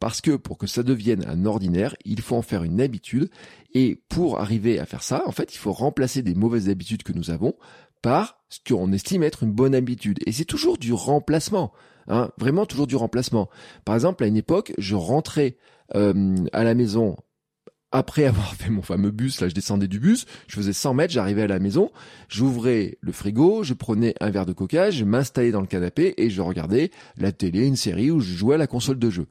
Parce 0.00 0.20
que 0.20 0.36
pour 0.36 0.58
que 0.58 0.66
ça 0.66 0.82
devienne 0.82 1.24
un 1.26 1.44
ordinaire, 1.44 1.96
il 2.04 2.20
faut 2.20 2.36
en 2.36 2.42
faire 2.42 2.62
une 2.62 2.80
habitude. 2.80 3.30
Et 3.74 4.02
pour 4.08 4.40
arriver 4.40 4.78
à 4.78 4.86
faire 4.86 5.02
ça, 5.02 5.22
en 5.26 5.32
fait, 5.32 5.54
il 5.54 5.58
faut 5.58 5.72
remplacer 5.72 6.22
des 6.22 6.34
mauvaises 6.34 6.68
habitudes 6.68 7.02
que 7.02 7.12
nous 7.12 7.30
avons 7.30 7.54
par 8.00 8.38
ce 8.48 8.60
qu'on 8.66 8.92
estime 8.92 9.22
être 9.22 9.42
une 9.42 9.52
bonne 9.52 9.74
habitude. 9.74 10.18
Et 10.26 10.32
c'est 10.32 10.44
toujours 10.44 10.78
du 10.78 10.92
remplacement. 10.92 11.72
Hein, 12.06 12.30
vraiment 12.38 12.64
toujours 12.64 12.86
du 12.86 12.96
remplacement. 12.96 13.50
Par 13.84 13.94
exemple, 13.94 14.24
à 14.24 14.28
une 14.28 14.36
époque, 14.36 14.72
je 14.78 14.94
rentrais 14.94 15.58
euh, 15.94 16.36
à 16.52 16.64
la 16.64 16.74
maison 16.74 17.16
après 17.92 18.24
avoir 18.26 18.54
fait 18.54 18.70
mon 18.70 18.82
fameux 18.82 19.10
bus, 19.10 19.40
là 19.40 19.48
je 19.48 19.54
descendais 19.54 19.88
du 19.88 19.98
bus, 19.98 20.26
je 20.46 20.56
faisais 20.56 20.72
100 20.72 20.94
mètres, 20.94 21.12
j'arrivais 21.12 21.42
à 21.42 21.46
la 21.46 21.58
maison, 21.58 21.90
j'ouvrais 22.28 22.98
le 23.00 23.12
frigo, 23.12 23.62
je 23.62 23.74
prenais 23.74 24.14
un 24.20 24.30
verre 24.30 24.46
de 24.46 24.52
coca, 24.52 24.90
je 24.90 25.04
m'installais 25.04 25.50
dans 25.50 25.60
le 25.60 25.66
canapé 25.66 26.14
et 26.16 26.30
je 26.30 26.40
regardais 26.40 26.90
la 27.16 27.32
télé, 27.32 27.66
une 27.66 27.76
série 27.76 28.10
où 28.10 28.20
je 28.20 28.34
jouais 28.34 28.54
à 28.54 28.58
la 28.58 28.66
console 28.66 28.98
de 28.98 29.10
jeu. 29.10 29.26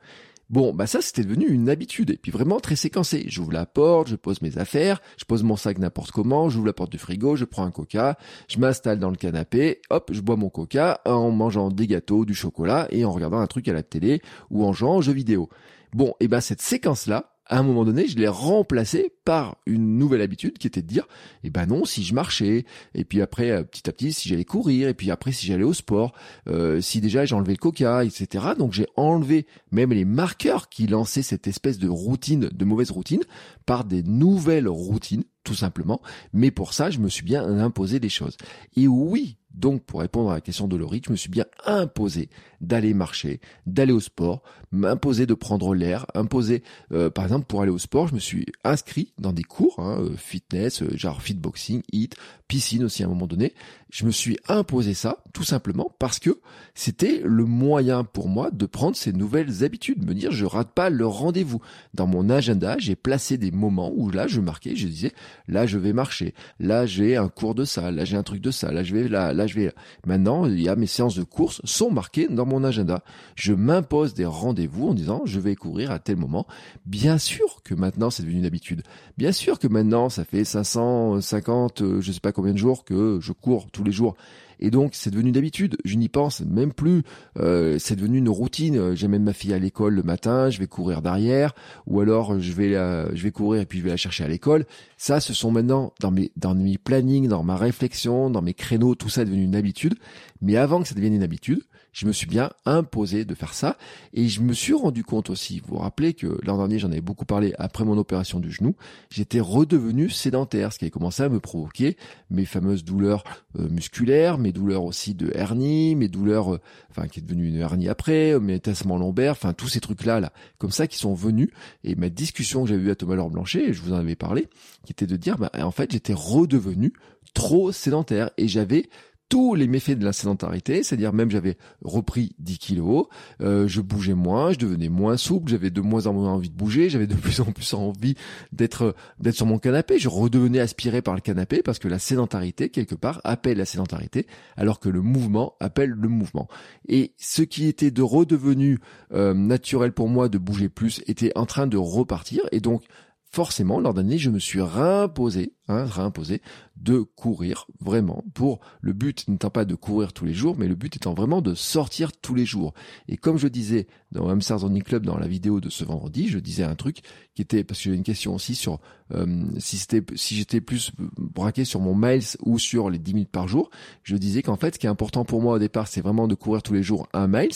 Bon, 0.50 0.74
bah 0.74 0.88
ça 0.88 1.02
c'était 1.02 1.26
devenu 1.26 1.46
une 1.48 1.70
habitude 1.70 2.10
et 2.10 2.16
puis 2.16 2.32
vraiment 2.32 2.62
très 2.62 2.78
séquencé. 2.78 3.26
J'ouvre 3.28 3.52
la 3.52 3.66
porte, 3.66 4.08
je 4.08 4.16
pose 4.16 4.42
mes 4.42 4.58
affaires, 4.58 5.02
je 5.18 5.26
pose 5.26 5.44
mon 5.44 5.58
sac 5.58 5.78
n'importe 5.78 6.12
comment, 6.12 6.48
j'ouvre 6.48 6.68
la 6.68 6.74
porte 6.74 6.92
du 6.92 6.98
frigo, 6.98 7.36
je 7.36 7.44
prends 7.44 7.66
un 7.66 7.72
coca, 7.72 8.18
je 8.48 8.58
m'installe 8.58 8.98
dans 8.98 9.10
le 9.10 9.18
canapé, 9.18 9.82
hop, 9.90 10.12
je 10.14 10.22
bois 10.22 10.38
mon 10.38 10.50
coca 10.50 11.02
en 11.06 11.32
mangeant 11.32 11.70
des 11.70 11.86
gâteaux, 11.86 12.24
du 12.24 12.34
chocolat 12.34 12.88
et 12.92 13.04
en 13.04 13.12
regardant 13.12 13.40
un 13.40 13.48
truc 13.48 13.68
à 13.68 13.74
la 13.74 13.84
télé 13.84 14.22
ou 14.50 14.64
en 14.64 14.72
jouant 14.72 14.96
aux 14.96 15.02
jeux 15.02 15.12
vidéo. 15.12 15.50
Bon, 15.94 16.14
et 16.22 16.30
ben 16.30 16.40
cette 16.40 16.62
séquence 16.62 17.08
là, 17.08 17.37
à 17.50 17.60
un 17.60 17.64
moment 17.64 17.86
donné, 17.86 18.08
je 18.08 18.18
l'ai 18.18 18.28
remplacé 18.28 19.14
par 19.24 19.58
une 19.66 19.98
nouvelle 19.98 20.22
habitude 20.22 20.58
qui 20.58 20.68
était 20.68 20.82
de 20.82 20.88
dire, 20.88 21.08
eh 21.44 21.50
ben 21.50 21.66
non, 21.66 21.86
si 21.86 22.04
je 22.04 22.14
marchais, 22.14 22.66
et 22.94 23.06
puis 23.06 23.22
après, 23.22 23.52
euh, 23.52 23.64
petit 23.64 23.90
à 23.90 23.94
petit, 23.94 24.14
si 24.14 24.30
j'allais 24.30 24.46
courir, 24.46 24.88
et 24.88 24.94
puis 24.94 25.12
après, 25.12 25.32
si 25.32 25.46
j'allais 25.46 25.64
au 25.64 25.74
sport, 25.74 26.14
euh, 26.48 26.82
si 26.82 27.02
déjà 27.02 27.26
j'ai 27.26 27.36
enlevé 27.36 27.54
le 27.54 27.58
coca, 27.58 28.04
etc. 28.04 28.46
Donc 28.58 28.74
j'ai 28.74 28.88
enlevé 28.96 29.48
même 29.72 29.92
les 29.92 30.06
marqueurs 30.06 30.70
qui 30.70 30.88
lançaient 30.88 31.22
cette 31.22 31.48
espèce 31.48 31.80
de 31.80 31.90
routine, 31.90 32.50
de 32.52 32.66
mauvaise 32.66 32.92
routine, 32.92 33.24
par 33.66 33.86
des 33.86 34.04
nouvelles 34.04 34.68
routines, 34.68 35.24
tout 35.44 35.56
simplement. 35.56 36.02
Mais 36.34 36.52
pour 36.52 36.74
ça, 36.74 36.90
je 36.90 37.00
me 37.00 37.10
suis 37.10 37.24
bien 37.24 37.44
imposé 37.60 38.00
des 38.00 38.10
choses. 38.10 38.38
Et 38.76 38.88
oui, 38.88 39.38
donc, 39.58 39.84
pour 39.84 40.02
répondre 40.02 40.30
à 40.30 40.36
la 40.36 40.42
question 40.42 40.68
de 40.68 40.76
Laurie, 40.76 41.02
je 41.04 41.12
me 41.12 41.16
suis 41.16 41.32
bien 41.32 41.46
imposé 41.66 42.30
d'aller 42.62 42.94
marcher, 42.94 43.42
d'aller 43.66 43.92
au 43.92 44.00
sport, 44.00 44.44
m'imposer 44.72 45.26
de 45.26 45.34
prendre 45.34 45.74
l'air, 45.74 46.06
imposer, 46.14 46.62
euh, 46.92 47.10
par 47.10 47.24
exemple, 47.24 47.48
pour 47.48 47.64
aller 47.64 47.72
au 47.72 47.80
sport, 47.80 48.08
je 48.08 48.14
me 48.14 48.20
suis 48.20 48.46
inscrit 48.64 49.14
dans 49.18 49.34
des 49.34 49.44
cours, 49.44 49.80
hein, 49.80 49.98
euh, 50.00 50.16
fitness, 50.16 50.84
euh, 50.84 50.96
genre 50.96 51.24
fitboxing, 51.24 51.82
hit, 51.92 52.16
piscine 52.48 52.84
aussi 52.84 53.02
à 53.02 53.08
un 53.08 53.10
moment 53.10 53.26
donné. 53.26 53.56
Je 53.90 54.06
me 54.06 54.12
suis 54.12 54.38
imposé 54.50 54.94
ça, 54.94 55.24
tout 55.34 55.44
simplement, 55.44 55.92
parce 55.98 56.20
que 56.20 56.40
c'était 56.76 57.22
le 57.24 57.46
moyen 57.46 58.04
pour 58.04 58.28
moi 58.28 58.52
de 58.52 58.66
prendre 58.66 58.96
ces 58.96 59.14
nouvelles 59.14 59.64
habitudes, 59.64 60.06
me 60.06 60.14
dire 60.14 60.32
je 60.32 60.46
rate 60.46 60.72
pas 60.74 60.90
le 60.90 61.08
rendez-vous. 61.08 61.62
Dans 61.94 62.06
mon 62.06 62.30
agenda, 62.30 62.76
j'ai 62.80 62.96
placé 62.96 63.38
des 63.38 63.52
moments 63.52 63.92
où 63.96 64.10
là, 64.10 64.28
je 64.28 64.42
marquais, 64.42 64.76
je 64.76 64.88
disais, 64.88 65.14
là, 65.48 65.66
je 65.66 65.78
vais 65.78 65.94
marcher, 65.94 66.34
là, 66.60 66.86
j'ai 66.86 67.16
un 67.16 67.30
cours 67.30 67.56
de 67.56 67.64
ça, 67.64 67.92
là, 67.92 68.04
j'ai 68.04 68.18
un 68.18 68.24
truc 68.24 68.42
de 68.42 68.52
ça, 68.52 68.72
là, 68.72 68.84
je 68.84 68.94
vais 68.94 69.08
là, 69.08 69.34
là, 69.34 69.48
je 69.48 69.56
vais. 69.56 69.74
Maintenant, 70.06 70.46
il 70.46 70.62
y 70.62 70.70
a 70.70 70.76
mes 70.76 70.88
séances 70.88 71.16
de 71.16 71.24
course 71.24 71.62
sont 71.64 71.92
marquées 71.92 72.28
dans 72.28 72.46
mon 72.46 72.64
agenda. 72.64 73.04
Je 73.36 73.54
m'impose 73.54 74.14
des 74.14 74.26
rendez-vous 74.26 74.90
en 74.90 74.94
disant, 74.94 75.22
je 75.26 75.40
vais 75.40 75.56
courir 75.56 75.92
à 75.92 76.00
tel 76.00 76.18
moment. 76.18 76.46
Bien 76.86 77.18
sûr 77.18 77.62
que 77.64 77.74
maintenant, 77.74 78.10
c'est 78.10 78.24
devenu 78.24 78.40
une 78.40 78.46
habitude. 78.46 78.84
Bien 79.18 79.32
sûr 79.32 79.60
que 79.60 79.68
maintenant, 79.68 80.10
ça 80.10 80.26
fait 80.26 80.44
550, 80.44 81.82
euh, 81.82 82.02
je 82.02 82.12
sais 82.12 82.20
pas 82.20 82.32
combien 82.32 82.54
de 82.54 82.58
jours 82.58 82.84
que 82.84 83.20
je 83.22 83.32
cours 83.32 83.70
tous 83.78 83.84
les 83.84 83.92
jours. 83.92 84.16
Et 84.60 84.72
donc 84.72 84.92
c'est 84.94 85.12
devenu 85.12 85.32
d'habitude, 85.32 85.78
je 85.86 85.96
n'y 85.98 86.10
pense 86.10 86.42
même 86.42 86.74
plus, 86.74 87.04
euh, 87.40 87.78
c'est 87.78 87.96
devenu 87.96 88.18
une 88.18 88.30
routine. 88.30 88.96
J'amène 88.96 89.24
ma 89.24 89.34
fille 89.34 89.54
à 89.54 89.60
l'école 89.60 89.94
le 89.94 90.02
matin, 90.02 90.50
je 90.50 90.58
vais 90.58 90.66
courir 90.66 91.04
derrière, 91.04 91.54
ou 91.86 92.00
alors 92.00 92.40
je 92.40 92.52
vais 92.54 92.74
je 93.16 93.24
vais 93.24 93.32
courir 93.32 93.62
et 93.62 93.66
puis 93.68 93.80
je 93.80 93.84
vais 93.84 93.92
la 93.92 93.98
chercher 93.98 94.24
à 94.24 94.28
l'école. 94.28 94.66
Ça, 94.98 95.20
ce 95.20 95.34
sont 95.36 95.52
maintenant 95.52 95.94
dans 96.00 96.10
mes 96.10 96.32
dans 96.38 96.56
mes 96.56 96.80
plannings, 96.80 97.28
dans 97.28 97.44
ma 97.44 97.56
réflexion, 97.56 98.32
dans 98.32 98.42
mes 98.42 98.56
créneaux, 98.56 98.96
tout 98.96 99.10
ça 99.10 99.22
est 99.22 99.26
devenu 99.26 99.44
une 99.44 99.56
habitude. 99.56 99.94
Mais 100.42 100.56
avant 100.56 100.82
que 100.82 100.88
ça 100.88 100.96
devienne 100.96 101.14
une 101.14 101.24
habitude, 101.24 101.64
je 101.92 102.06
me 102.06 102.12
suis 102.12 102.28
bien 102.28 102.52
imposé 102.66 103.26
de 103.26 103.34
faire 103.34 103.54
ça. 103.54 103.78
Et 104.14 104.28
je 104.28 104.42
me 104.42 104.54
suis 104.54 104.74
rendu 104.74 105.04
compte 105.04 105.30
aussi, 105.30 105.60
vous 105.60 105.76
vous 105.76 105.82
rappelez 105.82 106.14
que 106.14 106.40
l'an 106.44 106.58
dernier 106.58 106.80
j'en 106.80 106.92
avais 106.92 107.02
beaucoup 107.02 107.26
parlé 107.26 107.54
après 107.58 107.86
mon 107.86 107.98
opération 107.98 108.40
du 108.40 108.52
genou, 108.52 108.76
j'étais 109.10 109.40
redevenu 109.40 110.10
sédentaire, 110.10 110.74
ce 110.74 110.80
qui 110.80 110.86
avait 110.86 110.92
commencé 110.92 111.24
à 111.24 111.30
me 111.30 111.40
provoquer 111.40 111.98
mes 112.30 112.46
fameuses 112.46 112.84
douleurs 112.84 113.24
euh, 113.58 113.68
musculaires, 113.70 114.38
mes 114.38 114.52
douleurs 114.52 114.84
aussi 114.84 115.16
de 115.16 115.32
hernie, 115.34 115.96
mes 115.96 116.08
douleurs, 116.08 116.56
euh, 116.56 116.62
enfin 116.92 117.08
qui 117.08 117.20
est 117.20 117.24
devenue 117.24 117.48
une 117.48 117.56
hernie 117.56 117.90
après, 117.90 118.34
euh, 118.34 118.40
mes 118.40 118.60
tassements 118.60 118.98
lombaires, 118.98 119.32
enfin 119.32 119.54
tous 119.54 119.68
ces 119.68 119.80
trucs 119.80 120.06
là 120.06 120.32
comme 120.58 120.72
ça 120.72 120.88
qui 120.88 120.98
sont 120.98 121.14
venus. 121.14 121.50
Et 121.84 121.96
ma 121.96 122.10
discussion 122.10 122.64
que 122.64 122.70
j'avais 122.70 122.84
eue 122.84 122.92
à 122.92 122.96
Thomas 122.96 123.16
Laure 123.16 123.32
Blanchet, 123.32 123.70
et 123.70 123.74
je 123.74 123.82
vous 123.82 123.94
en 123.94 123.98
avais 123.98 124.16
parlé, 124.16 124.48
qui 124.86 124.92
était 124.92 125.08
de 125.08 125.16
dire, 125.16 125.38
bah, 125.38 125.52
en 125.60 125.72
fait 125.72 125.92
j'étais 125.92 126.14
redevenu 126.14 126.94
trop 127.34 127.72
sédentaire. 127.72 128.32
Et 128.38 128.48
j'avais 128.48 128.90
tous 129.30 129.56
les 129.56 129.68
méfaits 129.68 129.98
de 129.98 130.06
la 130.06 130.14
sédentarité, 130.14 130.84
c'est-à-dire 130.84 131.14
même 131.14 131.30
j'avais 131.30 131.58
repris 131.84 132.36
10 132.40 132.58
kilos, 132.60 133.08
euh, 133.42 133.68
je 133.68 133.82
bougeais 133.82 134.14
moins, 134.14 134.52
je 134.52 134.58
devenais 134.58 134.90
moins 134.90 135.18
souple, 135.18 135.52
j'avais 135.52 135.70
de 135.70 135.82
moins 135.82 136.08
en 136.08 136.14
moins 136.14 136.34
envie 136.34 136.50
de 136.50 136.56
bouger, 136.56 136.90
j'avais 136.90 137.08
de 137.08 137.16
plus 137.28 137.42
en 137.42 137.52
plus 137.52 137.74
envie 137.74 138.16
d'être 138.52 138.96
sur 139.32 139.46
mon 139.46 139.60
canapé, 139.60 140.00
je 140.00 140.10
redevenais 140.10 140.60
aspiré 140.60 141.02
par 141.02 141.16
le 141.16 141.22
canapé 141.22 141.62
parce 141.62 141.80
que 141.80 141.88
la 141.88 142.00
sédentarité 142.00 142.70
quelque 142.70 142.96
part 142.96 143.20
appelle 143.24 143.58
la 143.58 143.66
sédentarité, 143.66 144.28
alors 144.56 144.80
que 144.80 144.90
le 144.90 145.02
mouvement 145.02 145.56
appelle 145.60 145.90
le 145.90 146.08
mouvement. 146.08 146.48
Et 146.88 147.14
ce 147.18 147.42
qui 147.42 147.68
était 147.68 147.92
de 147.92 148.02
redevenu 148.02 148.80
euh, 149.14 149.34
naturel 149.34 149.92
pour 149.92 150.08
moi 150.08 150.30
de 150.30 150.38
bouger 150.38 150.70
plus 150.70 151.02
était 151.08 151.32
en 151.36 151.46
train 151.46 151.68
de 151.68 151.78
repartir 151.78 152.42
et 152.52 152.60
donc 152.60 152.84
forcément, 153.32 153.80
lors 153.80 153.94
d'année, 153.94 154.18
je 154.18 154.30
me 154.30 154.40
suis 154.40 154.62
réimposé, 154.62 155.54
hein, 155.68 155.86
réimposé 155.86 156.42
de 156.76 157.00
courir 157.00 157.68
vraiment 157.80 158.24
pour 158.34 158.60
le 158.82 158.94
but 158.94 159.28
n'étant 159.28 159.50
pas 159.50 159.66
de 159.66 159.76
courir 159.76 160.14
tous 160.14 160.26
les 160.26 160.34
jours, 160.34 160.56
mais 160.58 160.68
le 160.68 160.76
but 160.76 160.96
étant 160.96 161.14
vraiment 161.14 161.42
de 161.42 161.56
sortir 161.56 162.12
tous 162.12 162.36
les 162.36 162.46
jours. 162.46 162.74
Et 163.08 163.18
comme 163.18 163.38
je 163.38 163.48
disais 163.48 163.88
dans 164.12 164.30
Hamsters 164.30 164.62
Running 164.62 164.84
Club 164.84 165.06
dans 165.06 165.18
la 165.18 165.28
vidéo 165.28 165.60
de 165.60 165.70
ce 165.70 165.84
vendredi, 165.84 166.28
je 166.28 166.40
disais 166.40 166.64
un 166.64 166.76
truc 166.76 167.02
qui 167.34 167.42
était 167.42 167.64
parce 167.64 167.80
que 167.80 167.90
j'ai 167.90 167.96
une 167.96 168.04
question 168.04 168.36
aussi 168.36 168.56
sur 168.56 168.80
euh, 169.14 169.46
si 169.58 169.78
c'était 169.78 170.04
si 170.16 170.36
j'étais 170.36 170.62
plus 170.62 170.92
braqué 171.18 171.66
sur 171.66 171.80
mon 171.80 171.96
miles 171.96 172.24
ou 172.42 172.60
sur 172.60 172.90
les 172.90 173.00
10 173.00 173.14
minutes 173.14 173.32
par 173.32 173.48
jour. 173.48 173.70
Je 174.04 174.16
disais 174.16 174.42
qu'en 174.42 174.58
fait, 174.58 174.76
ce 174.76 174.80
qui 174.80 174.86
est 174.86 174.90
important 174.90 175.26
pour 175.26 175.42
moi 175.42 175.56
au 175.56 175.60
départ, 175.60 175.88
c'est 175.88 176.02
vraiment 176.02 176.28
de 176.28 176.36
courir 176.36 176.62
tous 176.62 176.74
les 176.74 176.84
jours 176.84 177.08
un 177.14 177.28
miles 177.28 177.50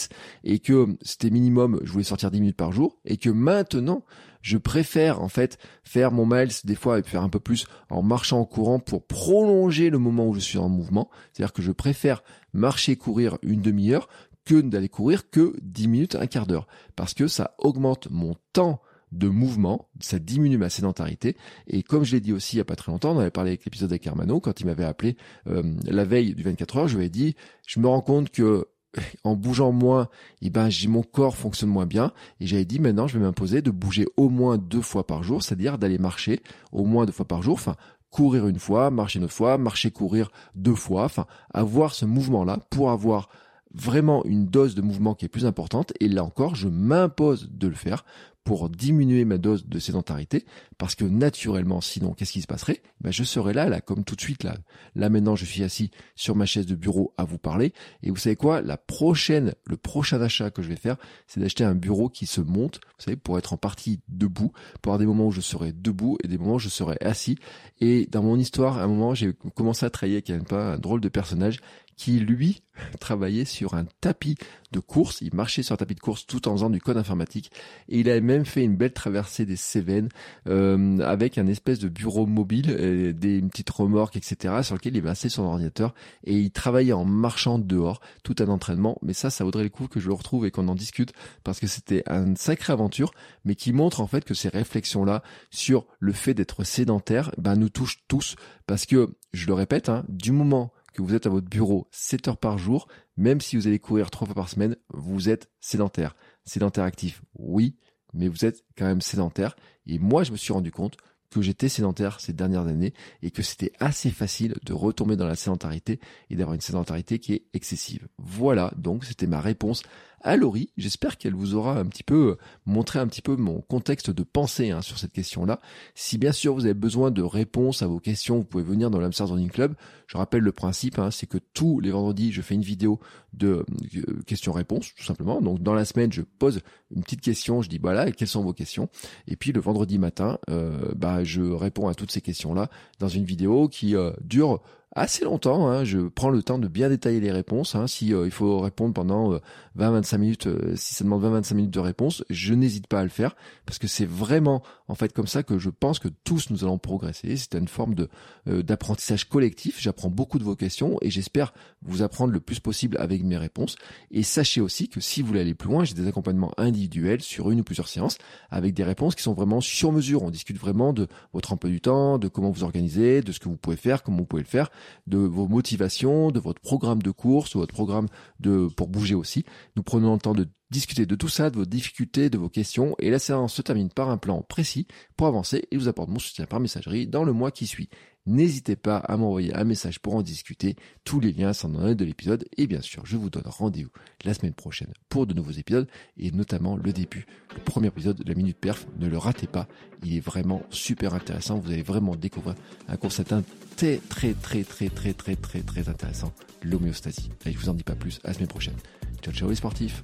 et 0.43 0.60
que 0.60 0.97
c'était 1.02 1.30
minimum, 1.30 1.80
je 1.84 1.91
voulais 1.91 2.04
sortir 2.04 2.32
10 2.32 2.39
minutes 2.39 2.58
par 2.58 2.71
jour 2.71 2.97
et 3.06 3.17
que 3.17 3.30
maintenant 3.30 4.04
je 4.41 4.58
préfère 4.58 5.21
en 5.21 5.28
fait 5.28 5.58
faire 5.84 6.12
mon 6.12 6.26
miles 6.26 6.52
des 6.63 6.76
fois 6.76 7.00
et 7.00 7.04
faire 7.04 7.24
un 7.24 7.30
peu 7.30 7.39
plus 7.39 7.65
en 7.89 8.00
marchant 8.03 8.39
en 8.39 8.45
courant 8.45 8.79
pour 8.79 9.05
prolonger 9.05 9.89
le 9.89 9.97
moment 9.97 10.27
où 10.27 10.33
je 10.33 10.39
suis 10.39 10.57
en 10.57 10.69
mouvement. 10.69 11.09
C'est-à-dire 11.31 11.53
que 11.53 11.61
je 11.61 11.71
préfère 11.71 12.23
marcher, 12.53 12.95
courir 12.95 13.37
une 13.41 13.61
demi-heure 13.61 14.07
que 14.45 14.59
d'aller 14.61 14.89
courir 14.89 15.29
que 15.29 15.53
10 15.61 15.87
minutes, 15.87 16.15
un 16.15 16.27
quart 16.27 16.47
d'heure. 16.47 16.67
Parce 16.95 17.13
que 17.13 17.27
ça 17.27 17.55
augmente 17.59 18.09
mon 18.09 18.35
temps 18.53 18.81
de 19.11 19.27
mouvement, 19.27 19.89
ça 19.99 20.19
diminue 20.19 20.57
ma 20.57 20.69
sédentarité. 20.69 21.35
Et 21.67 21.83
comme 21.83 22.03
je 22.03 22.13
l'ai 22.13 22.21
dit 22.21 22.31
aussi 22.31 22.55
il 22.55 22.59
y 22.59 22.61
a 22.61 22.65
pas 22.65 22.75
très 22.77 22.91
longtemps, 22.91 23.15
on 23.15 23.19
avait 23.19 23.29
parlé 23.29 23.51
avec 23.51 23.65
l'épisode 23.65 23.91
avec 23.91 24.07
quand 24.41 24.59
il 24.61 24.65
m'avait 24.65 24.85
appelé 24.85 25.17
euh, 25.47 25.63
la 25.85 26.05
veille 26.05 26.33
du 26.33 26.43
24 26.43 26.77
heures, 26.77 26.87
je 26.87 26.97
lui 26.97 27.05
ai 27.05 27.09
dit, 27.09 27.35
je 27.67 27.79
me 27.79 27.87
rends 27.87 28.01
compte 28.01 28.29
que 28.29 28.67
en 29.23 29.36
bougeant 29.36 29.71
moins, 29.71 30.08
eh 30.41 30.49
ben, 30.49 30.69
j'ai 30.69 30.88
mon 30.88 31.04
corps 31.04 31.36
fonctionne 31.36 31.69
moins 31.69 31.86
bien. 31.86 32.12
Et 32.39 32.47
j'avais 32.47 32.65
dit 32.65 32.80
maintenant, 32.80 33.08
je 33.08 33.17
vais 33.17 33.23
m'imposer 33.23 33.62
de 33.62 33.71
bouger 33.71 34.06
au 34.17 34.30
moins 34.30 34.58
deux 34.58 34.82
fois 34.82 35.06
par 35.06 35.23
jour, 35.23 35.43
c'est-à-dire 35.43 35.77
d'aller 35.77 35.97
marcher 35.97 36.41
au 36.71 36.86
moins 36.86 37.06
deux 37.06 37.12
fois 37.12 37.27
par 37.27 37.41
jour. 37.41 37.54
Enfin, 37.54 37.75
courir 38.10 38.47
une 38.47 38.60
fois, 38.60 38.91
marcher 38.91 39.19
une 39.19 39.27
fois, 39.27 39.58
marcher, 39.58 39.91
courir 39.91 40.32
deux 40.56 40.75
fois. 40.75 41.06
Enfin, 41.06 41.25
avoir 41.54 41.93
ce 41.93 42.06
mouvement-là 42.06 42.60
pour 42.69 42.91
avoir 42.91 43.30
vraiment 43.73 44.25
une 44.25 44.47
dose 44.47 44.75
de 44.75 44.82
mouvement 44.82 45.15
qui 45.15 45.25
est 45.25 45.30
plus 45.30 45.45
importante. 45.45 45.93
Et 45.99 46.08
là 46.08 46.23
encore, 46.23 46.56
je 46.56 46.67
m'impose 46.67 47.49
de 47.51 47.67
le 47.67 47.75
faire 47.75 48.06
pour 48.43 48.69
diminuer 48.69 49.23
ma 49.23 49.38
dose 49.38 49.67
de 49.67 49.80
sédentarité, 49.80 50.45
parce 50.77 50.95
que 50.95 51.06
naturellement, 51.06 51.80
sinon, 51.80 52.13
qu'est-ce 52.13 52.32
qui 52.32 52.41
se 52.41 52.47
passerait? 52.47 52.82
Ben, 52.99 53.12
Je 53.12 53.23
serais 53.23 53.54
là, 53.54 53.69
là, 53.69 53.82
comme 53.82 54.04
tout 54.04 54.15
de 54.15 54.21
suite, 54.21 54.43
là. 54.43 54.56
Là, 54.95 55.10
maintenant, 55.10 55.36
je 55.36 55.45
suis 55.45 55.63
assis 55.63 55.91
sur 56.15 56.36
ma 56.36 56.45
chaise 56.45 56.65
de 56.65 56.75
bureau 56.75 57.13
à 57.17 57.23
vous 57.23 57.38
parler, 57.38 57.73
et 58.01 58.10
vous 58.10 58.17
savez 58.17 58.36
quoi? 58.36 58.62
La 58.62 58.77
prochaine, 58.77 59.54
le 59.65 59.77
prochain 59.77 60.19
achat 60.21 60.49
que 60.49 60.62
je 60.62 60.69
vais 60.69 60.75
faire, 60.75 60.97
c'est 61.27 61.39
d'acheter 61.39 61.63
un 61.63 61.75
bureau 61.75 62.10
qui 62.10 62.25
se 62.25 62.41
monte, 62.41 62.80
vous 62.97 63.04
savez, 63.06 63.17
pour 63.17 63.38
être 63.38 63.54
en 63.54 63.58
partie 63.58 64.01
debout, 64.08 64.51
pour 64.82 64.93
avoir 64.93 64.99
des 64.99 65.06
moments 65.06 65.27
où 65.27 65.32
je 65.32 65.41
serai 65.41 65.71
debout 65.71 66.17
et 66.23 66.27
des 66.27 66.38
moments 66.38 66.56
où 66.56 66.60
je 66.60 66.69
serai 66.69 66.97
assis. 67.01 67.38
Et 67.80 68.08
dans 68.08 68.23
mon 68.23 68.38
histoire, 68.38 68.80
à 68.80 68.84
un 68.84 68.88
moment, 68.88 69.13
j'ai 69.13 69.34
commencé 69.56 69.86
à 69.86 69.89
travailler 69.89 70.23
avec 70.27 70.30
un, 70.30 70.56
un 70.56 70.77
drôle 70.77 71.01
de 71.01 71.10
personnage 71.10 71.60
qui 72.01 72.19
lui 72.19 72.63
travaillait 72.99 73.45
sur 73.45 73.75
un 73.75 73.85
tapis 73.99 74.35
de 74.71 74.79
course. 74.79 75.21
Il 75.21 75.35
marchait 75.35 75.61
sur 75.61 75.73
un 75.73 75.77
tapis 75.77 75.93
de 75.93 75.99
course 75.99 76.25
tout 76.25 76.47
en 76.47 76.53
faisant 76.53 76.71
du 76.71 76.81
code 76.81 76.97
informatique. 76.97 77.51
Et 77.89 77.99
il 77.99 78.09
a 78.09 78.19
même 78.21 78.43
fait 78.43 78.63
une 78.63 78.75
belle 78.75 78.93
traversée 78.93 79.45
des 79.45 79.55
Cévennes 79.55 80.09
euh, 80.47 80.97
avec 81.01 81.37
un 81.37 81.45
espèce 81.45 81.77
de 81.77 81.89
bureau 81.89 82.25
mobile, 82.25 82.71
euh, 82.71 83.13
des 83.13 83.39
petites 83.43 83.69
remorques, 83.69 84.15
etc. 84.15 84.63
sur 84.63 84.73
lequel 84.73 84.95
il 84.95 85.07
avait 85.07 85.13
son 85.13 85.43
ordinateur 85.43 85.93
et 86.23 86.39
il 86.39 86.49
travaillait 86.49 86.93
en 86.93 87.05
marchant 87.05 87.59
dehors, 87.59 88.01
tout 88.23 88.35
un 88.39 88.47
entraînement. 88.47 88.97
Mais 89.03 89.13
ça, 89.13 89.29
ça 89.29 89.43
vaudrait 89.43 89.63
le 89.63 89.69
coup 89.69 89.87
que 89.87 89.99
je 89.99 90.07
le 90.07 90.15
retrouve 90.15 90.47
et 90.47 90.51
qu'on 90.51 90.69
en 90.69 90.75
discute 90.75 91.13
parce 91.43 91.59
que 91.59 91.67
c'était 91.67 92.01
une 92.07 92.35
sacrée 92.35 92.73
aventure, 92.73 93.11
mais 93.45 93.53
qui 93.53 93.73
montre 93.73 94.01
en 94.01 94.07
fait 94.07 94.25
que 94.25 94.33
ces 94.33 94.49
réflexions-là 94.49 95.21
sur 95.51 95.85
le 95.99 96.13
fait 96.13 96.33
d'être 96.33 96.63
sédentaire, 96.63 97.31
ben, 97.37 97.55
nous 97.55 97.69
touchent 97.69 97.99
tous 98.07 98.37
parce 98.65 98.87
que, 98.87 99.13
je 99.33 99.47
le 99.47 99.53
répète, 99.53 99.89
hein, 99.89 100.03
du 100.09 100.31
moment 100.31 100.73
que 100.93 101.01
vous 101.01 101.15
êtes 101.15 101.25
à 101.25 101.30
votre 101.30 101.47
bureau 101.47 101.88
7 101.91 102.27
heures 102.27 102.38
par 102.38 102.58
jour, 102.58 102.88
même 103.17 103.41
si 103.41 103.56
vous 103.56 103.67
allez 103.67 103.80
courir 103.80 104.12
3 104.12 104.27
fois 104.27 104.36
par 104.36 104.49
semaine, 104.49 104.75
vous 104.93 105.30
êtes 105.30 105.49
sédentaire. 105.60 106.15
Sédentaire 106.43 106.84
actif, 106.84 107.21
oui, 107.38 107.75
mais 108.13 108.27
vous 108.27 108.45
êtes 108.45 108.63
quand 108.77 108.86
même 108.86 109.01
sédentaire. 109.01 109.56
Et 109.86 109.99
moi, 109.99 110.23
je 110.23 110.32
me 110.32 110.38
suis 110.38 110.54
rendu 110.54 110.71
compte 110.71 110.97
que 111.30 111.41
j'étais 111.41 111.69
sédentaire 111.69 112.19
ces 112.19 112.34
dernières 112.34 112.67
années 112.67 112.93
et 113.21 113.32
que 113.32 113.41
c'était 113.41 113.71
assez 113.80 114.12
facile 114.12 114.56
de 114.65 114.73
retomber 114.73 115.15
dans 115.15 115.27
la 115.27 115.36
sédentarité 115.36 115.99
et 116.30 116.36
d'avoir 116.36 116.56
une 116.56 116.62
sédentarité 116.62 117.19
qui 117.19 117.34
est 117.34 117.45
excessive. 117.54 118.08
Voilà, 118.17 118.73
donc 118.75 119.06
c'était 119.06 119.27
ma 119.27 119.39
réponse 119.39 119.84
à 120.23 120.36
Laurie. 120.36 120.71
J'espère 120.77 121.17
qu'elle 121.17 121.34
vous 121.34 121.55
aura 121.55 121.77
un 121.77 121.86
petit 121.86 122.03
peu 122.03 122.31
euh, 122.31 122.38
montré 122.65 122.99
un 122.99 123.07
petit 123.07 123.21
peu 123.21 123.36
mon 123.36 123.62
contexte 123.62 124.10
de 124.10 124.23
pensée 124.23 124.71
hein, 124.71 124.81
sur 124.81 124.97
cette 124.97 125.13
question-là. 125.13 125.60
Si 125.95 126.17
bien 126.17 126.31
sûr 126.31 126.53
vous 126.53 126.65
avez 126.65 126.73
besoin 126.73 127.12
de 127.12 127.21
réponses 127.21 127.81
à 127.81 127.88
vos 127.88 127.99
questions, 127.99 128.38
vous 128.38 128.43
pouvez 128.43 128.63
venir 128.63 128.89
dans 128.89 128.99
l'Amsterdam 128.99 129.36
Running 129.36 129.51
Club. 129.51 129.75
Je 130.07 130.17
rappelle 130.17 130.41
le 130.41 130.51
principe, 130.51 130.99
hein, 130.99 131.12
c'est 131.12 131.27
que 131.27 131.38
tous 131.53 131.79
les 131.79 131.91
vendredis, 131.91 132.31
je 132.31 132.41
fais 132.41 132.55
une 132.55 132.62
vidéo 132.62 132.99
de 133.34 133.65
euh, 133.95 134.21
questions-réponses, 134.25 134.93
tout 134.95 135.03
simplement. 135.03 135.41
Donc 135.41 135.62
dans 135.62 135.73
la 135.73 135.86
semaine, 135.86 136.12
je 136.12 136.21
pose 136.21 136.62
une 136.95 137.03
petite 137.03 137.21
question, 137.21 137.62
je 137.62 137.69
dis 137.69 137.77
voilà, 137.77 138.12
quelles 138.12 138.27
sont 138.27 138.43
vos 138.43 138.53
questions? 138.53 138.89
Et 139.27 139.36
puis 139.36 139.51
le 139.51 139.62
vendredi 139.62 139.97
matin, 139.97 140.38
euh, 140.49 140.91
bah, 140.95 141.23
je 141.23 141.41
réponds 141.41 141.88
à 141.88 141.95
toutes 141.95 142.12
ces 142.12 142.21
questions-là 142.21 142.69
dans 142.99 143.07
une 143.07 143.25
vidéo 143.25 143.67
qui 143.69 143.95
dure 144.21 144.62
assez 144.93 145.23
longtemps. 145.23 145.69
Hein. 145.69 145.84
Je 145.84 145.99
prends 145.99 146.30
le 146.30 146.43
temps 146.43 146.60
de 146.60 146.67
bien 146.67 146.89
détailler 146.89 147.19
les 147.19 147.32
réponses. 147.32 147.75
Hein. 147.75 147.88
Si 147.88 148.13
euh, 148.13 148.25
il 148.25 148.32
faut 148.32 148.60
répondre 148.60 148.93
pendant 148.93 149.34
20-25 149.77 150.15
euh, 150.15 150.17
minutes, 150.17 150.47
euh, 150.47 150.75
si 150.75 150.95
ça 150.95 151.04
demande 151.04 151.23
20-25 151.23 151.54
minutes 151.56 151.71
de 151.71 151.80
réponse, 151.80 152.23
je 152.30 152.54
n'hésite 152.54 152.88
pas 152.88 152.99
à 152.99 153.04
le 153.04 153.10
faire 153.10 153.36
parce 153.65 153.80
que 153.80 153.88
c'est 153.88 154.06
vraiment 154.06 154.62
en 154.88 154.95
fait 154.95 155.13
comme 155.13 155.27
ça 155.27 155.43
que 155.43 155.58
je 155.58 155.69
pense 155.69 155.99
que 155.99 156.10
tous 156.23 156.49
nous 156.49 156.63
allons 156.63 156.77
progresser. 156.77 157.38
C'est 157.38 157.56
une 157.56 157.67
forme 157.67 157.95
de 157.95 158.10
d'apprentissage 158.45 159.30
collectif. 159.30 159.80
J'apprends 159.80 160.10
beaucoup 160.10 160.39
de 160.39 160.43
vos 160.43 160.56
questions 160.56 160.97
et 161.01 161.12
j'espère 161.12 161.54
vous 161.84 162.01
apprendre 162.01 162.34
le 162.34 162.39
plus 162.39 162.60
possible 162.60 162.97
avec 162.99 163.23
mes 163.23 163.38
réponses. 163.38 163.75
Et 164.10 164.23
sachez 164.23 164.62
aussi 164.62 164.89
que 164.89 164.99
si 164.99 165.21
vous 165.21 165.27
voulez 165.27 165.41
aller 165.41 165.54
plus 165.54 165.69
loin, 165.69 165.84
j'ai 165.84 165.93
des 165.93 166.08
accompagnements 166.08 166.51
individuels 166.58 167.21
sur 167.21 167.51
une 167.51 167.62
ou 167.62 167.63
plusieurs 167.63 167.88
séances 167.88 168.17
avec 168.49 168.73
des 168.73 168.84
réponses 168.84 169.15
qui 169.15 169.23
sont 169.23 169.34
vraiment 169.34 169.62
sur 169.62 169.91
mesure. 169.91 170.23
On 170.23 170.32
discute 170.32 170.58
vraiment 170.58 170.91
de 170.91 171.08
votre 171.34 171.54
emploi 171.54 171.69
du 171.69 171.82
temps, 171.82 172.17
de 172.17 172.27
comment 172.27 172.49
vous 172.49 172.63
organisez, 172.63 173.21
de 173.21 173.32
ce 173.32 173.39
que 173.39 173.47
vous 173.47 173.58
pouvez 173.58 173.75
faire, 173.75 174.04
comment 174.04 174.17
vous 174.17 174.25
pouvez 174.25 174.43
le 174.43 174.47
faire 174.47 174.71
de 175.08 175.17
vos 175.17 175.48
motivations, 175.48 176.32
de 176.32 176.39
votre 176.39 176.62
programme 176.62 177.02
de 177.02 177.12
course, 177.12 177.54
de 177.54 177.60
votre 177.60 177.74
programme 177.74 178.08
de 178.39 178.67
pour 178.76 178.88
bouger 178.88 179.15
aussi. 179.15 179.46
Nous 179.76 179.84
prenons 179.84 180.13
le 180.13 180.20
temps 180.20 180.34
de 180.34 180.48
discuter 180.72 181.06
de 181.06 181.15
tout 181.15 181.28
ça, 181.28 181.50
de 181.50 181.58
vos 181.58 181.65
difficultés, 181.65 182.30
de 182.30 182.38
vos 182.38 182.50
questions, 182.50 182.96
et 183.00 183.10
la 183.10 183.20
séance 183.20 183.54
se 183.54 183.62
termine 183.62 183.89
par 183.89 184.10
un 184.10 184.17
plan 184.17 184.41
précis 184.41 184.88
pour 185.17 185.28
avancer 185.28 185.67
et 185.70 185.78
vous 185.78 185.89
apporte 185.89 186.10
mon 186.10 186.20
soutien 186.20 186.46
par 186.46 186.60
messagerie 186.60 187.08
dans 187.08 187.24
le 187.24 187.34
mois 187.34 187.52
qui 187.52 187.67
suit. 187.67 187.89
N'hésitez 188.27 188.75
pas 188.75 188.97
à 188.97 189.17
m'envoyer 189.17 189.53
un 189.55 189.63
message 189.63 189.99
pour 189.99 190.15
en 190.15 190.21
discuter. 190.21 190.75
Tous 191.03 191.19
les 191.19 191.31
liens 191.31 191.53
sont 191.53 191.69
dans 191.69 191.81
la 191.81 191.95
de 191.95 192.05
l'épisode. 192.05 192.45
Et 192.57 192.67
bien 192.67 192.81
sûr, 192.81 193.05
je 193.05 193.17
vous 193.17 193.29
donne 193.29 193.43
rendez-vous 193.45 193.89
la 194.23 194.34
semaine 194.34 194.53
prochaine 194.53 194.93
pour 195.10 195.25
de 195.25 195.34
nouveaux 195.34 195.51
épisodes 195.51 195.88
et 196.17 196.31
notamment 196.31 196.75
le 196.75 196.93
début, 196.93 197.25
le 197.55 197.62
premier 197.63 197.88
épisode 197.88 198.17
de 198.17 198.29
la 198.29 198.36
Minute 198.36 198.57
Perf. 198.57 198.86
Ne 198.99 199.07
le 199.07 199.17
ratez 199.17 199.47
pas. 199.47 199.67
Il 200.03 200.15
est 200.15 200.19
vraiment 200.19 200.62
super 200.69 201.13
intéressant. 201.13 201.57
Vous 201.57 201.71
allez 201.71 201.81
vraiment 201.81 202.15
découvrir 202.15 202.55
un 202.88 202.97
concept 202.97 203.34
très, 203.75 203.97
très, 203.97 204.34
très, 204.34 204.63
très, 204.63 204.89
très, 204.89 205.13
très, 205.13 205.36
très, 205.36 205.62
très 205.62 205.89
intéressant. 205.89 206.31
L'homéostasie. 206.62 207.31
Je 207.45 207.57
vous 207.57 207.69
en 207.69 207.73
dis 207.73 207.84
pas 207.84 207.95
plus. 207.95 208.19
À 208.23 208.29
la 208.29 208.34
semaine 208.36 208.47
prochaine. 208.47 208.77
Ciao, 209.21 209.34
ciao 209.34 209.49
les 209.49 209.55
sportifs. 209.55 210.03